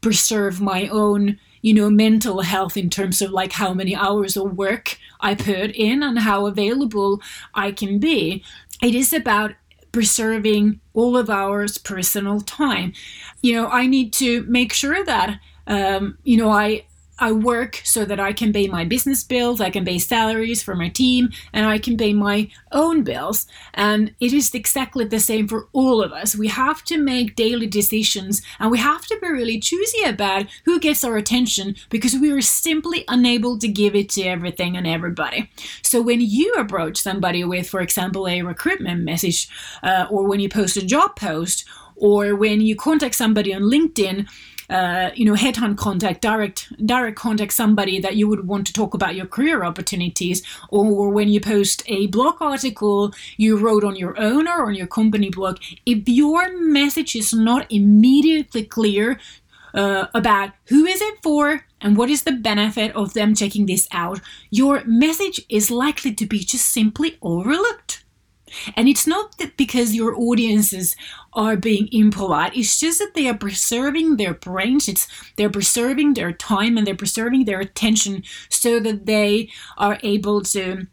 preserve 0.00 0.60
my 0.60 0.88
own 0.88 1.38
you 1.62 1.74
know, 1.74 1.90
mental 1.90 2.40
health 2.42 2.76
in 2.76 2.90
terms 2.90 3.20
of 3.22 3.30
like 3.30 3.52
how 3.52 3.74
many 3.74 3.94
hours 3.94 4.36
of 4.36 4.56
work 4.56 4.98
I 5.20 5.34
put 5.34 5.72
in 5.72 6.02
and 6.02 6.18
how 6.18 6.46
available 6.46 7.20
I 7.54 7.72
can 7.72 7.98
be. 7.98 8.42
It 8.82 8.94
is 8.94 9.12
about 9.12 9.52
preserving 9.92 10.80
all 10.94 11.16
of 11.16 11.28
our 11.28 11.66
personal 11.84 12.40
time. 12.40 12.92
You 13.42 13.54
know, 13.54 13.66
I 13.68 13.86
need 13.86 14.12
to 14.14 14.42
make 14.44 14.72
sure 14.72 15.04
that, 15.04 15.40
um, 15.66 16.18
you 16.24 16.36
know, 16.36 16.50
I 16.50 16.84
I 17.20 17.32
work 17.32 17.80
so 17.84 18.04
that 18.04 18.18
I 18.18 18.32
can 18.32 18.52
pay 18.52 18.66
my 18.66 18.84
business 18.84 19.22
bills, 19.22 19.60
I 19.60 19.70
can 19.70 19.84
pay 19.84 19.98
salaries 19.98 20.62
for 20.62 20.74
my 20.74 20.88
team, 20.88 21.30
and 21.52 21.66
I 21.66 21.78
can 21.78 21.96
pay 21.96 22.12
my 22.14 22.50
own 22.72 23.02
bills. 23.02 23.46
And 23.74 24.14
it 24.20 24.32
is 24.32 24.54
exactly 24.54 25.04
the 25.04 25.20
same 25.20 25.46
for 25.46 25.68
all 25.72 26.02
of 26.02 26.12
us. 26.12 26.34
We 26.34 26.48
have 26.48 26.82
to 26.84 26.98
make 26.98 27.36
daily 27.36 27.66
decisions 27.66 28.42
and 28.58 28.70
we 28.70 28.78
have 28.78 29.06
to 29.06 29.18
be 29.20 29.28
really 29.28 29.60
choosy 29.60 30.02
about 30.04 30.46
who 30.64 30.80
gets 30.80 31.04
our 31.04 31.16
attention 31.16 31.76
because 31.90 32.14
we 32.14 32.32
are 32.32 32.40
simply 32.40 33.04
unable 33.08 33.58
to 33.58 33.68
give 33.68 33.94
it 33.94 34.08
to 34.10 34.22
everything 34.22 34.76
and 34.76 34.86
everybody. 34.86 35.50
So 35.82 36.00
when 36.00 36.20
you 36.20 36.52
approach 36.54 36.98
somebody 36.98 37.44
with, 37.44 37.68
for 37.68 37.80
example, 37.80 38.26
a 38.26 38.42
recruitment 38.42 39.04
message, 39.04 39.48
uh, 39.82 40.06
or 40.10 40.26
when 40.26 40.40
you 40.40 40.48
post 40.48 40.76
a 40.76 40.84
job 40.84 41.16
post, 41.16 41.64
or 41.96 42.34
when 42.34 42.60
you 42.62 42.74
contact 42.74 43.14
somebody 43.14 43.54
on 43.54 43.62
LinkedIn, 43.62 44.26
uh, 44.70 45.10
you 45.14 45.24
know, 45.24 45.34
headhunt 45.34 45.76
contact, 45.76 46.22
direct 46.22 46.72
direct 46.86 47.18
contact 47.18 47.52
somebody 47.52 47.98
that 47.98 48.16
you 48.16 48.28
would 48.28 48.46
want 48.46 48.66
to 48.66 48.72
talk 48.72 48.94
about 48.94 49.16
your 49.16 49.26
career 49.26 49.64
opportunities, 49.64 50.42
or 50.68 51.10
when 51.10 51.28
you 51.28 51.40
post 51.40 51.82
a 51.86 52.06
blog 52.06 52.40
article 52.40 53.12
you 53.36 53.56
wrote 53.56 53.84
on 53.84 53.96
your 53.96 54.18
own 54.18 54.46
or 54.46 54.66
on 54.66 54.74
your 54.74 54.86
company 54.86 55.28
blog, 55.28 55.58
if 55.84 56.08
your 56.08 56.56
message 56.56 57.16
is 57.16 57.32
not 57.32 57.66
immediately 57.70 58.62
clear 58.62 59.18
uh, 59.74 60.06
about 60.14 60.50
who 60.66 60.86
is 60.86 61.00
it 61.00 61.18
for 61.22 61.64
and 61.80 61.96
what 61.96 62.10
is 62.10 62.22
the 62.22 62.32
benefit 62.32 62.94
of 62.94 63.14
them 63.14 63.34
checking 63.34 63.66
this 63.66 63.88
out, 63.90 64.20
your 64.50 64.84
message 64.84 65.40
is 65.48 65.70
likely 65.70 66.14
to 66.14 66.26
be 66.26 66.38
just 66.40 66.68
simply 66.68 67.18
overlooked. 67.22 68.04
And 68.76 68.88
it's 68.88 69.06
not 69.06 69.38
that 69.38 69.56
because 69.56 69.94
your 69.94 70.14
audiences 70.16 70.96
are 71.32 71.56
being 71.56 71.88
impolite, 71.92 72.56
it's 72.56 72.78
just 72.80 72.98
that 72.98 73.14
they 73.14 73.28
are 73.28 73.36
preserving 73.36 74.16
their 74.16 74.34
brains, 74.34 74.88
it's 74.88 75.06
they're 75.36 75.50
preserving 75.50 76.14
their 76.14 76.32
time 76.32 76.76
and 76.76 76.86
they're 76.86 76.94
preserving 76.94 77.44
their 77.44 77.60
attention 77.60 78.22
so 78.48 78.80
that 78.80 79.06
they 79.06 79.50
are 79.78 79.98
able 80.02 80.42
to 80.42 80.86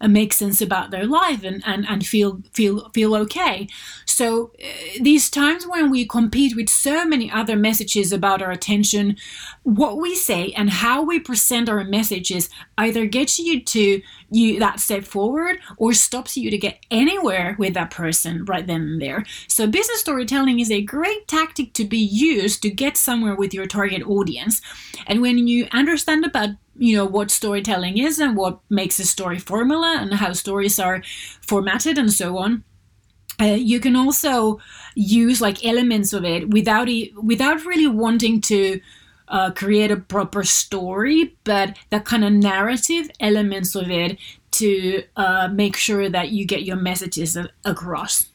uh, 0.00 0.08
make 0.08 0.32
sense 0.32 0.60
about 0.60 0.90
their 0.90 1.06
life 1.06 1.44
and, 1.44 1.62
and, 1.66 1.86
and 1.88 2.06
feel 2.06 2.42
feel 2.52 2.90
feel 2.90 3.14
okay. 3.14 3.66
So 4.04 4.52
uh, 4.62 4.66
these 5.00 5.30
times 5.30 5.66
when 5.66 5.90
we 5.90 6.06
compete 6.06 6.56
with 6.56 6.68
so 6.68 7.04
many 7.04 7.30
other 7.30 7.56
messages 7.56 8.12
about 8.12 8.42
our 8.42 8.50
attention, 8.50 9.16
what 9.62 9.98
we 9.98 10.14
say 10.14 10.52
and 10.52 10.70
how 10.70 11.02
we 11.02 11.18
present 11.18 11.68
our 11.68 11.84
messages 11.84 12.48
either 12.78 13.06
gets 13.06 13.38
you 13.38 13.60
to 13.62 14.02
you 14.30 14.58
that 14.58 14.80
step 14.80 15.04
forward 15.04 15.58
or 15.76 15.92
stops 15.92 16.36
you 16.36 16.50
to 16.50 16.58
get 16.58 16.84
anywhere 16.90 17.54
with 17.58 17.74
that 17.74 17.90
person 17.90 18.44
right 18.44 18.66
then 18.66 18.82
and 18.82 19.02
there. 19.02 19.24
So 19.48 19.66
business 19.66 20.00
storytelling 20.00 20.60
is 20.60 20.70
a 20.70 20.82
great 20.82 21.28
tactic 21.28 21.72
to 21.74 21.84
be 21.84 21.98
used 21.98 22.62
to 22.62 22.70
get 22.70 22.96
somewhere 22.96 23.34
with 23.34 23.54
your 23.54 23.66
target 23.66 24.02
audience. 24.06 24.60
And 25.06 25.20
when 25.22 25.46
you 25.46 25.68
understand 25.72 26.24
about 26.24 26.50
you 26.76 26.96
know 26.96 27.04
what 27.04 27.30
storytelling 27.30 27.98
is 27.98 28.18
and 28.18 28.36
what 28.36 28.58
makes 28.68 28.98
a 28.98 29.04
story 29.04 29.38
formula 29.38 29.98
and 30.00 30.14
how 30.14 30.32
stories 30.32 30.78
are 30.78 31.02
formatted 31.40 31.98
and 31.98 32.12
so 32.12 32.38
on 32.38 32.64
uh, 33.40 33.44
you 33.46 33.80
can 33.80 33.96
also 33.96 34.60
use 34.94 35.40
like 35.40 35.64
elements 35.64 36.12
of 36.12 36.24
it 36.24 36.50
without 36.50 36.88
e- 36.88 37.12
without 37.20 37.64
really 37.64 37.86
wanting 37.86 38.40
to 38.40 38.80
uh, 39.28 39.50
create 39.50 39.90
a 39.90 39.96
proper 39.96 40.44
story, 40.44 41.36
but 41.44 41.76
that 41.90 42.04
kind 42.04 42.24
of 42.24 42.32
narrative 42.32 43.10
elements 43.20 43.74
of 43.74 43.90
it 43.90 44.18
to 44.52 45.02
uh, 45.16 45.48
make 45.52 45.76
sure 45.76 46.08
that 46.08 46.30
you 46.30 46.46
get 46.46 46.62
your 46.64 46.76
messages 46.76 47.36
across. 47.64 48.26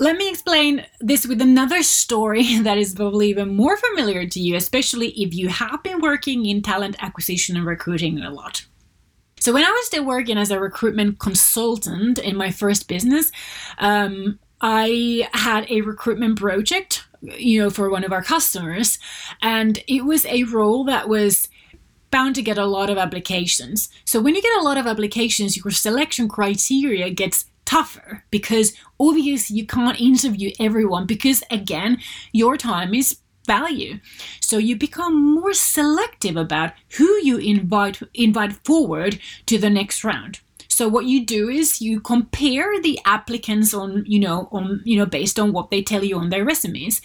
Let 0.00 0.16
me 0.16 0.28
explain 0.28 0.86
this 1.00 1.26
with 1.26 1.40
another 1.42 1.82
story 1.82 2.58
that 2.62 2.78
is 2.78 2.94
probably 2.94 3.30
even 3.30 3.56
more 3.56 3.76
familiar 3.76 4.26
to 4.26 4.40
you, 4.40 4.54
especially 4.54 5.08
if 5.10 5.34
you 5.34 5.48
have 5.48 5.82
been 5.82 6.00
working 6.00 6.46
in 6.46 6.62
talent 6.62 6.96
acquisition 7.02 7.56
and 7.56 7.66
recruiting 7.66 8.20
a 8.20 8.30
lot. 8.30 8.64
So, 9.40 9.52
when 9.52 9.64
I 9.64 9.70
was 9.70 9.86
still 9.86 10.04
working 10.04 10.36
as 10.36 10.50
a 10.50 10.60
recruitment 10.60 11.18
consultant 11.18 12.18
in 12.18 12.36
my 12.36 12.50
first 12.50 12.88
business, 12.88 13.30
um, 13.78 14.38
I 14.60 15.28
had 15.32 15.66
a 15.70 15.82
recruitment 15.82 16.38
project, 16.38 17.04
you 17.22 17.62
know, 17.62 17.70
for 17.70 17.88
one 17.88 18.02
of 18.02 18.12
our 18.12 18.22
customers, 18.22 18.98
and 19.40 19.82
it 19.86 20.04
was 20.04 20.26
a 20.26 20.42
role 20.44 20.84
that 20.84 21.08
was 21.08 21.48
bound 22.10 22.34
to 22.34 22.42
get 22.42 22.58
a 22.58 22.64
lot 22.64 22.90
of 22.90 22.98
applications. 22.98 23.88
So 24.04 24.20
when 24.20 24.34
you 24.34 24.42
get 24.42 24.58
a 24.58 24.62
lot 24.62 24.78
of 24.78 24.86
applications, 24.86 25.56
your 25.56 25.70
selection 25.70 26.28
criteria 26.28 27.10
gets 27.10 27.44
tougher 27.68 28.24
because 28.30 28.72
obviously 28.98 29.56
you 29.56 29.66
can't 29.66 30.00
interview 30.00 30.50
everyone 30.58 31.04
because 31.06 31.42
again, 31.50 31.98
your 32.32 32.56
time 32.56 32.94
is 32.94 33.18
value. 33.46 33.98
So 34.40 34.56
you 34.56 34.74
become 34.74 35.14
more 35.34 35.52
selective 35.52 36.36
about 36.36 36.72
who 36.96 37.08
you 37.22 37.36
invite 37.36 38.00
invite 38.14 38.54
forward 38.64 39.20
to 39.46 39.58
the 39.58 39.68
next 39.68 40.02
round. 40.02 40.40
So 40.68 40.88
what 40.88 41.06
you 41.06 41.26
do 41.26 41.48
is 41.48 41.82
you 41.82 42.00
compare 42.00 42.80
the 42.80 42.98
applicants 43.04 43.74
on, 43.74 44.04
you 44.06 44.20
know, 44.20 44.48
on, 44.52 44.80
you 44.84 44.96
know, 44.98 45.06
based 45.06 45.38
on 45.38 45.52
what 45.52 45.70
they 45.70 45.82
tell 45.82 46.04
you 46.04 46.16
on 46.18 46.30
their 46.30 46.44
resumes. 46.44 47.02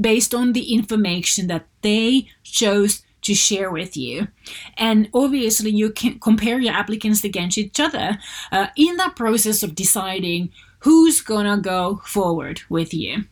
based 0.00 0.32
on 0.32 0.52
the 0.52 0.72
information 0.78 1.48
that 1.48 1.66
they 1.82 2.28
chose 2.44 3.02
to 3.22 3.34
share 3.34 3.70
with 3.70 3.96
you. 3.96 4.28
And 4.76 5.08
obviously, 5.12 5.70
you 5.70 5.90
can 5.90 6.18
compare 6.20 6.58
your 6.60 6.74
applicants 6.74 7.24
against 7.24 7.58
each 7.58 7.80
other 7.80 8.18
uh, 8.52 8.68
in 8.76 8.96
that 8.96 9.16
process 9.16 9.62
of 9.62 9.74
deciding 9.74 10.50
who's 10.80 11.20
gonna 11.20 11.58
go 11.58 12.00
forward 12.04 12.62
with 12.68 12.94
you. 12.94 13.24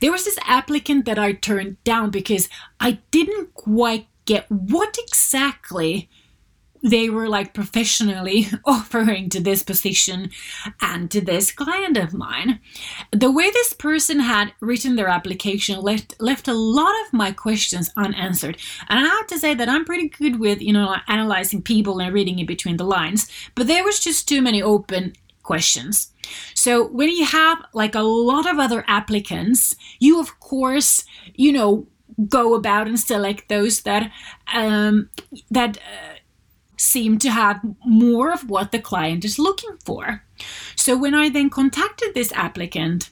There 0.00 0.12
was 0.12 0.24
this 0.24 0.38
applicant 0.46 1.04
that 1.04 1.18
I 1.18 1.32
turned 1.32 1.82
down 1.84 2.10
because 2.10 2.48
I 2.80 2.98
didn't 3.10 3.52
quite 3.54 4.06
get 4.24 4.50
what 4.50 4.96
exactly 4.98 6.08
they 6.82 7.10
were 7.10 7.28
like 7.28 7.54
professionally 7.54 8.46
offering 8.64 9.28
to 9.30 9.40
this 9.40 9.62
position 9.62 10.30
and 10.80 11.10
to 11.10 11.20
this 11.20 11.52
client 11.52 11.96
of 11.96 12.14
mine. 12.14 12.60
The 13.12 13.30
way 13.30 13.50
this 13.50 13.72
person 13.72 14.20
had 14.20 14.52
written 14.60 14.96
their 14.96 15.08
application 15.08 15.80
left 15.80 16.20
left 16.20 16.48
a 16.48 16.54
lot 16.54 16.94
of 17.06 17.12
my 17.12 17.32
questions 17.32 17.90
unanswered. 17.96 18.56
And 18.88 18.98
I 18.98 19.08
have 19.08 19.26
to 19.28 19.38
say 19.38 19.54
that 19.54 19.68
I'm 19.68 19.84
pretty 19.84 20.08
good 20.08 20.40
with, 20.40 20.60
you 20.60 20.72
know, 20.72 20.96
analyzing 21.08 21.62
people 21.62 22.00
and 22.00 22.14
reading 22.14 22.38
in 22.38 22.46
between 22.46 22.76
the 22.76 22.84
lines, 22.84 23.30
but 23.54 23.66
there 23.66 23.84
was 23.84 24.00
just 24.00 24.28
too 24.28 24.42
many 24.42 24.62
open 24.62 25.14
questions. 25.42 26.12
So 26.54 26.86
when 26.86 27.10
you 27.10 27.24
have 27.24 27.58
like 27.72 27.94
a 27.94 28.02
lot 28.02 28.48
of 28.48 28.58
other 28.58 28.84
applicants, 28.86 29.74
you 29.98 30.20
of 30.20 30.38
course, 30.40 31.04
you 31.34 31.52
know, 31.52 31.86
go 32.28 32.54
about 32.54 32.86
and 32.86 32.98
select 32.98 33.48
those 33.48 33.82
that 33.82 34.10
um, 34.52 35.10
that 35.50 35.78
uh, 35.78 36.14
seem 36.80 37.18
to 37.18 37.30
have 37.30 37.60
more 37.84 38.32
of 38.32 38.48
what 38.48 38.72
the 38.72 38.78
client 38.78 39.22
is 39.22 39.38
looking 39.38 39.76
for. 39.84 40.24
So 40.74 40.96
when 40.96 41.14
I 41.14 41.28
then 41.28 41.50
contacted 41.50 42.14
this 42.14 42.32
applicant, 42.32 43.10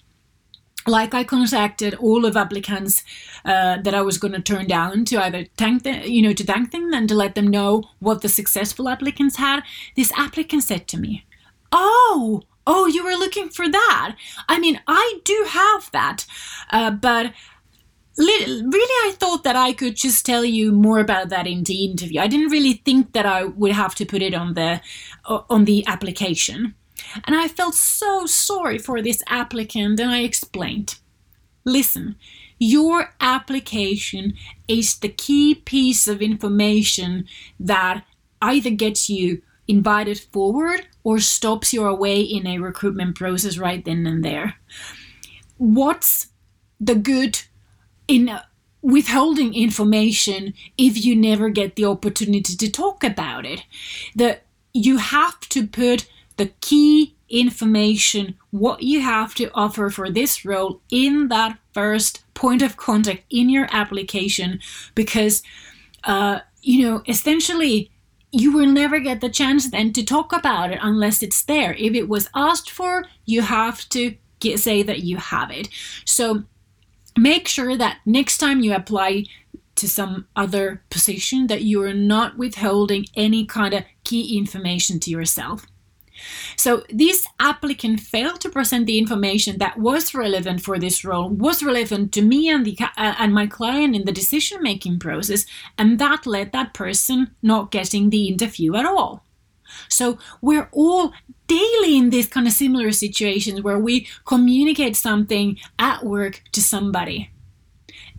like 0.87 1.13
I 1.13 1.23
contacted 1.23 1.95
all 1.97 2.25
of 2.25 2.35
applicants 2.35 3.05
uh, 3.45 3.77
that 3.83 3.95
I 3.95 4.01
was 4.01 4.17
going 4.17 4.33
to 4.33 4.41
turn 4.41 4.67
down 4.67 5.05
to 5.07 5.23
either 5.23 5.45
thank 5.59 5.83
them, 5.83 6.03
you 6.05 6.23
know, 6.23 6.33
to 6.33 6.45
thank 6.45 6.71
them 6.71 6.95
and 6.95 7.07
to 7.11 7.15
let 7.15 7.35
them 7.35 7.47
know 7.47 7.85
what 7.99 8.23
the 8.23 8.29
successful 8.31 8.89
applicants 8.89 9.37
had. 9.37 9.61
This 9.97 10.13
applicant 10.17 10.65
said 10.65 10.89
to 10.89 10.97
me, 10.97 11.27
"Oh, 11.71 12.45
oh, 12.67 12.87
you 12.87 13.05
were 13.05 13.17
looking 13.17 13.51
for 13.51 13.69
that. 13.69 14.17
I 14.49 14.59
mean, 14.59 14.81
I 14.87 15.21
do 15.25 15.47
have 15.49 15.91
that, 15.93 16.27
uh, 16.71 16.91
but 16.93 17.35
really 18.19 18.97
i 19.07 19.15
thought 19.19 19.45
that 19.45 19.57
i 19.57 19.73
could 19.73 19.97
just 19.97 20.27
tell 20.27 20.45
you 20.45 20.73
more 20.73 20.99
about 20.99 21.29
that 21.29 21.47
in 21.47 21.63
the 21.65 21.85
interview. 21.85 22.21
I 22.21 22.27
didn't 22.27 22.51
really 22.51 22.75
think 22.75 23.13
that 23.13 23.27
i 23.27 23.45
would 23.45 23.73
have 23.73 23.95
to 23.97 24.07
put 24.07 24.23
it 24.23 24.35
on 24.35 24.55
the 24.55 24.81
on 25.27 25.65
the 25.65 25.87
application. 25.87 26.75
And 27.25 27.37
i 27.37 27.49
felt 27.49 27.75
so 27.75 28.27
sorry 28.27 28.79
for 28.79 29.01
this 29.03 29.23
applicant 29.29 30.01
and 30.01 30.11
i 30.11 30.21
explained 30.21 30.99
listen 31.65 32.17
your 32.59 33.15
application 33.21 34.35
is 34.67 34.99
the 34.99 35.09
key 35.09 35.55
piece 35.55 36.09
of 36.09 36.21
information 36.21 37.27
that 37.61 38.05
either 38.43 38.71
gets 38.71 39.09
you 39.09 39.43
invited 39.69 40.19
forward 40.19 40.87
or 41.05 41.21
stops 41.21 41.73
your 41.73 41.95
way 41.95 42.21
in 42.21 42.47
a 42.47 42.59
recruitment 42.59 43.17
process 43.17 43.59
right 43.59 43.85
then 43.85 44.07
and 44.07 44.25
there. 44.25 44.57
What's 45.59 46.29
the 46.81 46.95
good 46.95 47.43
in 48.09 48.41
withholding 48.81 49.55
information 49.55 50.55
if 50.77 51.05
you 51.05 51.15
never 51.15 51.51
get 51.51 51.77
the 51.77 51.85
opportunity 51.85 52.57
to 52.57 52.71
talk 52.71 53.05
about 53.05 53.45
it. 53.45 53.65
That 54.17 54.43
you 54.73 54.97
have 54.97 55.41
to 55.51 55.67
put 55.67 56.09
the 56.37 56.47
key 56.61 57.15
information, 57.29 58.37
what 58.51 58.83
you 58.83 59.03
have 59.03 59.35
to 59.35 59.51
offer 59.53 59.91
for 59.91 60.11
this 60.11 60.45
role, 60.45 60.81
in 60.91 61.29
that 61.29 61.59
first 61.73 62.25
point 62.35 62.63
of 62.63 62.77
contact 62.77 63.25
in 63.31 63.51
your 63.51 63.69
application 63.71 64.61
because, 64.95 65.43
uh, 66.05 66.41
you 66.63 66.89
know, 66.89 67.03
essentially 67.07 67.91
you 68.31 68.53
will 68.53 68.67
never 68.67 69.01
get 69.01 69.21
the 69.21 69.29
chance 69.29 69.71
then 69.71 69.93
to 69.93 70.05
talk 70.05 70.33
about 70.33 70.71
it 70.71 70.79
unless 70.83 71.23
it's 71.23 71.43
there. 71.45 71.75
If 71.75 71.95
it 71.95 72.09
was 72.09 72.29
asked 72.35 72.71
for, 72.71 73.07
you 73.25 73.43
have 73.43 73.89
to 73.91 74.15
get, 74.41 74.61
say 74.61 74.83
that 74.83 75.01
you 75.01 75.17
have 75.17 75.51
it. 75.51 75.69
So 76.05 76.45
make 77.19 77.49
sure 77.49 77.77
that 77.77 77.99
next 78.07 78.39
time 78.39 78.61
you 78.61 78.75
apply 78.75 79.25
to 79.77 79.89
some 79.89 80.27
other 80.35 80.83
position 80.91 81.47
that 81.47 81.63
you 81.63 81.83
are 81.83 81.95
not 81.95 82.37
withholding 82.37 83.07
any 83.15 83.47
kind 83.47 83.75
of 83.75 83.85
key 84.05 84.37
information 84.37 84.99
to 85.01 85.11
yourself. 85.11 85.67
So 86.57 86.83
this 86.91 87.27
applicant 87.39 88.01
failed 88.01 88.41
to 88.41 88.49
present 88.49 88.87
the 88.87 88.99
information 88.99 89.59
that 89.59 89.79
was 89.79 90.15
relevant 90.15 90.63
for 90.63 90.79
this 90.79 91.05
role, 91.05 91.29
was 91.29 91.63
relevant 91.63 92.13
to 92.15 92.23
me 92.23 92.49
and 92.49 92.65
the 92.67 92.77
uh, 92.81 93.15
and 93.19 93.33
my 93.33 93.47
client 93.47 93.95
in 93.95 94.05
the 94.05 94.13
decision 94.13 94.63
making 94.63 94.99
process, 94.99 95.47
and 95.77 96.01
that 96.01 96.27
led 96.27 96.51
that 96.53 96.75
person 96.75 97.31
not 97.41 97.71
getting 97.71 98.11
the 98.11 98.27
interview 98.27 98.75
at 98.75 98.85
all. 98.85 99.23
So 99.89 100.19
we're 100.41 100.69
all 100.73 101.13
daily 101.47 101.97
in 101.97 102.11
these 102.11 102.29
kind 102.29 102.47
of 102.47 102.53
similar 102.53 102.93
situations 102.93 103.63
where 103.63 103.79
we 103.79 104.07
communicate 104.25 104.97
something 104.97 105.59
at 105.79 106.05
work 106.05 106.43
to 106.53 106.61
somebody. 106.61 107.31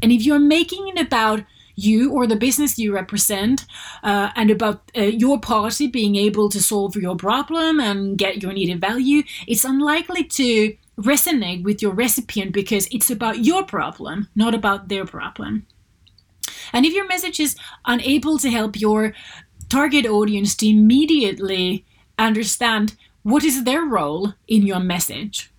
And 0.02 0.12
if 0.12 0.24
you're 0.26 0.40
making 0.40 0.88
it 0.88 1.00
about 1.00 1.44
you 1.76 2.12
or 2.12 2.28
the 2.28 2.36
business 2.36 2.78
you 2.78 2.94
represent 2.94 3.66
uh, 4.04 4.32
and 4.36 4.52
about 4.52 4.92
uh, 4.98 5.02
your 5.02 5.40
party 5.40 5.88
being 5.88 6.16
able 6.16 6.50
to 6.50 6.62
solve 6.62 6.96
your 6.96 7.16
problem 7.16 7.80
and 7.80 8.18
get 8.18 8.44
your 8.44 8.54
needed 8.54 8.82
value, 8.82 9.24
it's 9.48 9.64
unlikely 9.64 10.24
to 10.24 10.76
resonate 11.00 11.64
with 11.64 11.82
your 11.82 11.94
recipient 11.94 12.52
because 12.52 12.88
it's 12.92 13.10
about 13.10 13.46
your 13.46 13.64
problem, 13.64 14.28
not 14.36 14.54
about 14.54 14.90
their 14.90 15.06
problem. 15.06 15.66
And 16.74 16.86
if 16.86 16.94
your 16.94 17.08
message 17.08 17.40
is 17.40 17.56
unable 17.86 18.38
to 18.40 18.50
help 18.50 18.80
your 18.80 19.14
target 19.70 20.06
audience 20.06 20.56
to 20.56 20.68
immediately 20.68 21.86
understand 22.18 22.96
what 23.24 23.44
is 23.44 23.64
their 23.64 23.84
role 23.84 24.34
in 24.48 24.64
your 24.64 24.80
message. 24.80 25.52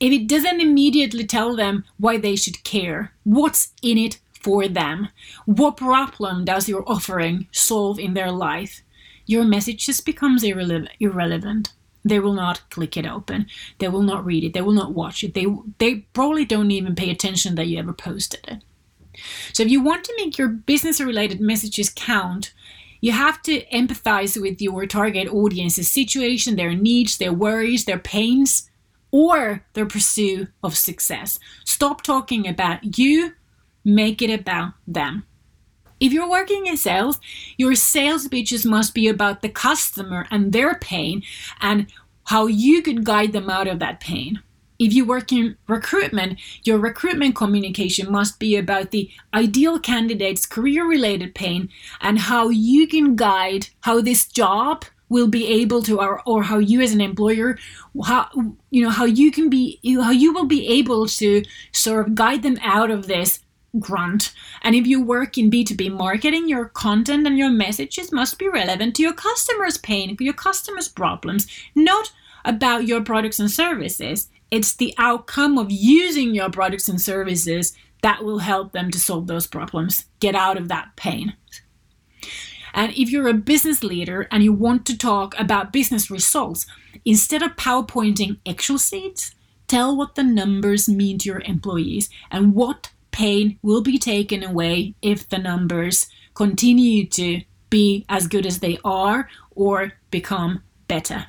If 0.00 0.12
it 0.12 0.26
doesn't 0.26 0.60
immediately 0.60 1.26
tell 1.26 1.54
them 1.54 1.84
why 1.98 2.18
they 2.18 2.34
should 2.36 2.64
care, 2.64 3.12
what's 3.24 3.72
in 3.82 3.98
it 3.98 4.18
for 4.32 4.66
them, 4.66 5.08
what 5.44 5.76
problem 5.76 6.44
does 6.44 6.68
your 6.68 6.82
offering 6.90 7.46
solve 7.52 7.98
in 7.98 8.14
their 8.14 8.32
life, 8.32 8.82
your 9.26 9.44
message 9.44 9.86
just 9.86 10.04
becomes 10.04 10.42
irrele- 10.42 10.88
irrelevant. 10.98 11.72
They 12.04 12.18
will 12.18 12.32
not 12.32 12.68
click 12.70 12.96
it 12.96 13.06
open. 13.06 13.46
They 13.78 13.88
will 13.88 14.02
not 14.02 14.24
read 14.26 14.42
it. 14.42 14.54
They 14.54 14.60
will 14.60 14.72
not 14.72 14.92
watch 14.92 15.22
it. 15.22 15.34
They, 15.34 15.46
they 15.78 15.96
probably 16.12 16.44
don't 16.44 16.72
even 16.72 16.96
pay 16.96 17.10
attention 17.10 17.54
that 17.54 17.68
you 17.68 17.78
ever 17.78 17.92
posted 17.92 18.40
it. 18.48 18.64
So, 19.52 19.62
if 19.62 19.70
you 19.70 19.82
want 19.82 20.04
to 20.04 20.14
make 20.16 20.38
your 20.38 20.48
business 20.48 21.00
related 21.00 21.40
messages 21.40 21.92
count, 21.94 22.52
you 23.02 23.10
have 23.12 23.42
to 23.42 23.66
empathize 23.66 24.40
with 24.40 24.62
your 24.62 24.86
target 24.86 25.28
audience's 25.28 25.90
situation, 25.90 26.54
their 26.56 26.72
needs, 26.72 27.18
their 27.18 27.32
worries, 27.32 27.84
their 27.84 27.98
pains, 27.98 28.70
or 29.10 29.66
their 29.74 29.84
pursuit 29.84 30.48
of 30.62 30.76
success. 30.76 31.38
Stop 31.64 32.02
talking 32.02 32.46
about 32.46 32.96
you, 32.96 33.32
make 33.84 34.22
it 34.22 34.30
about 34.30 34.74
them. 34.86 35.24
If 35.98 36.12
you're 36.12 36.30
working 36.30 36.66
in 36.66 36.76
sales, 36.76 37.20
your 37.56 37.74
sales 37.74 38.28
pitches 38.28 38.64
must 38.64 38.94
be 38.94 39.08
about 39.08 39.42
the 39.42 39.48
customer 39.48 40.26
and 40.30 40.52
their 40.52 40.76
pain 40.76 41.22
and 41.60 41.88
how 42.26 42.46
you 42.46 42.82
could 42.82 43.04
guide 43.04 43.32
them 43.32 43.50
out 43.50 43.66
of 43.66 43.80
that 43.80 43.98
pain. 43.98 44.40
If 44.82 44.92
you 44.92 45.04
work 45.04 45.30
in 45.30 45.56
recruitment, 45.68 46.40
your 46.64 46.78
recruitment 46.78 47.36
communication 47.36 48.10
must 48.10 48.40
be 48.40 48.56
about 48.56 48.90
the 48.90 49.10
ideal 49.32 49.78
candidate's 49.78 50.44
career 50.44 50.84
related 50.84 51.36
pain 51.36 51.68
and 52.00 52.18
how 52.18 52.48
you 52.48 52.88
can 52.88 53.14
guide 53.14 53.68
how 53.82 54.00
this 54.00 54.26
job 54.26 54.84
will 55.08 55.28
be 55.28 55.46
able 55.46 55.82
to 55.82 56.00
or, 56.00 56.20
or 56.26 56.42
how 56.42 56.58
you 56.58 56.80
as 56.80 56.92
an 56.92 57.00
employer 57.00 57.58
how 58.06 58.28
you 58.70 58.82
know 58.82 58.90
how 58.90 59.04
you 59.04 59.30
can 59.30 59.50
be 59.50 59.78
how 60.00 60.10
you 60.10 60.32
will 60.32 60.46
be 60.46 60.66
able 60.66 61.06
to 61.06 61.44
sort 61.70 62.08
of 62.08 62.14
guide 62.14 62.42
them 62.42 62.58
out 62.62 62.90
of 62.90 63.06
this 63.06 63.40
grunt. 63.78 64.32
And 64.62 64.74
if 64.74 64.86
you 64.86 65.02
work 65.02 65.38
in 65.38 65.50
b2b 65.50 65.92
marketing 65.92 66.48
your 66.48 66.66
content 66.66 67.26
and 67.26 67.38
your 67.38 67.50
messages 67.50 68.10
must 68.10 68.38
be 68.38 68.48
relevant 68.48 68.96
to 68.96 69.02
your 69.02 69.12
customers 69.12 69.76
pain 69.76 70.16
to 70.16 70.24
your 70.24 70.34
customers 70.34 70.88
problems 70.88 71.46
not 71.74 72.12
about 72.44 72.86
your 72.86 73.02
products 73.02 73.38
and 73.38 73.50
services 73.50 74.28
it's 74.52 74.74
the 74.74 74.94
outcome 74.98 75.56
of 75.56 75.72
using 75.72 76.34
your 76.34 76.50
products 76.50 76.86
and 76.86 77.00
services 77.00 77.74
that 78.02 78.22
will 78.22 78.40
help 78.40 78.72
them 78.72 78.90
to 78.90 79.00
solve 79.00 79.26
those 79.26 79.46
problems, 79.46 80.04
get 80.20 80.34
out 80.34 80.58
of 80.58 80.68
that 80.68 80.94
pain. 80.94 81.34
And 82.74 82.92
if 82.92 83.10
you're 83.10 83.28
a 83.28 83.34
business 83.34 83.82
leader 83.82 84.28
and 84.30 84.44
you 84.44 84.52
want 84.52 84.84
to 84.86 84.98
talk 84.98 85.34
about 85.38 85.72
business 85.72 86.10
results, 86.10 86.66
instead 87.04 87.42
of 87.42 87.56
PowerPointing 87.56 88.40
Excel 88.44 88.76
sheets, 88.76 89.34
tell 89.68 89.96
what 89.96 90.16
the 90.16 90.22
numbers 90.22 90.86
mean 90.86 91.16
to 91.18 91.30
your 91.30 91.40
employees 91.46 92.10
and 92.30 92.54
what 92.54 92.90
pain 93.10 93.58
will 93.62 93.82
be 93.82 93.98
taken 93.98 94.42
away 94.44 94.94
if 95.00 95.26
the 95.30 95.38
numbers 95.38 96.08
continue 96.34 97.06
to 97.06 97.40
be 97.70 98.04
as 98.10 98.26
good 98.26 98.44
as 98.44 98.58
they 98.58 98.78
are 98.84 99.30
or 99.52 99.92
become 100.10 100.62
better. 100.88 101.26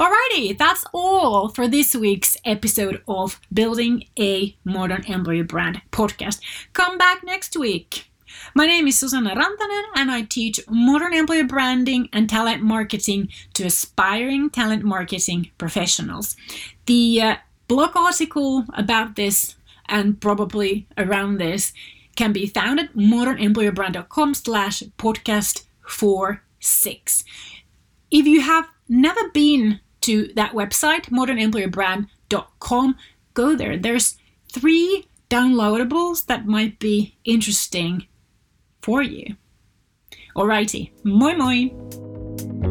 Alrighty, 0.00 0.56
that's 0.56 0.82
all 0.94 1.50
for 1.50 1.68
this 1.68 1.94
week's 1.94 2.34
episode 2.46 3.02
of 3.06 3.38
Building 3.52 4.04
a 4.18 4.56
Modern 4.64 5.04
Employer 5.04 5.44
Brand 5.44 5.82
podcast. 5.92 6.40
Come 6.72 6.96
back 6.96 7.22
next 7.22 7.54
week. 7.54 8.10
My 8.54 8.64
name 8.64 8.86
is 8.88 8.98
Susanna 8.98 9.34
Rantanen 9.34 9.84
and 9.96 10.10
I 10.10 10.22
teach 10.22 10.58
modern 10.70 11.12
employer 11.12 11.44
branding 11.44 12.08
and 12.14 12.30
talent 12.30 12.62
marketing 12.62 13.28
to 13.52 13.64
aspiring 13.64 14.48
talent 14.48 14.84
marketing 14.84 15.50
professionals. 15.58 16.34
The 16.86 17.20
uh, 17.20 17.36
blog 17.68 17.94
article 17.94 18.64
about 18.72 19.16
this 19.16 19.56
and 19.86 20.18
probably 20.18 20.86
around 20.96 21.36
this 21.36 21.74
can 22.16 22.32
be 22.32 22.46
found 22.46 22.80
at 22.80 22.94
modernemployerbrand.com 22.94 24.32
slash 24.32 24.82
podcast 24.96 25.66
46. 25.86 27.24
If 28.10 28.26
you 28.26 28.40
have 28.40 28.66
never 28.88 29.28
been 29.28 29.80
to 30.02 30.32
that 30.34 30.52
website, 30.52 31.06
modernemployerbrand.com, 31.10 32.96
go 33.34 33.56
there. 33.56 33.76
There's 33.76 34.16
three 34.52 35.06
downloadables 35.28 36.26
that 36.26 36.46
might 36.46 36.78
be 36.78 37.16
interesting 37.24 38.06
for 38.82 39.02
you. 39.02 39.36
Alrighty, 40.36 40.90
moi 41.04 41.34
moi! 41.34 42.69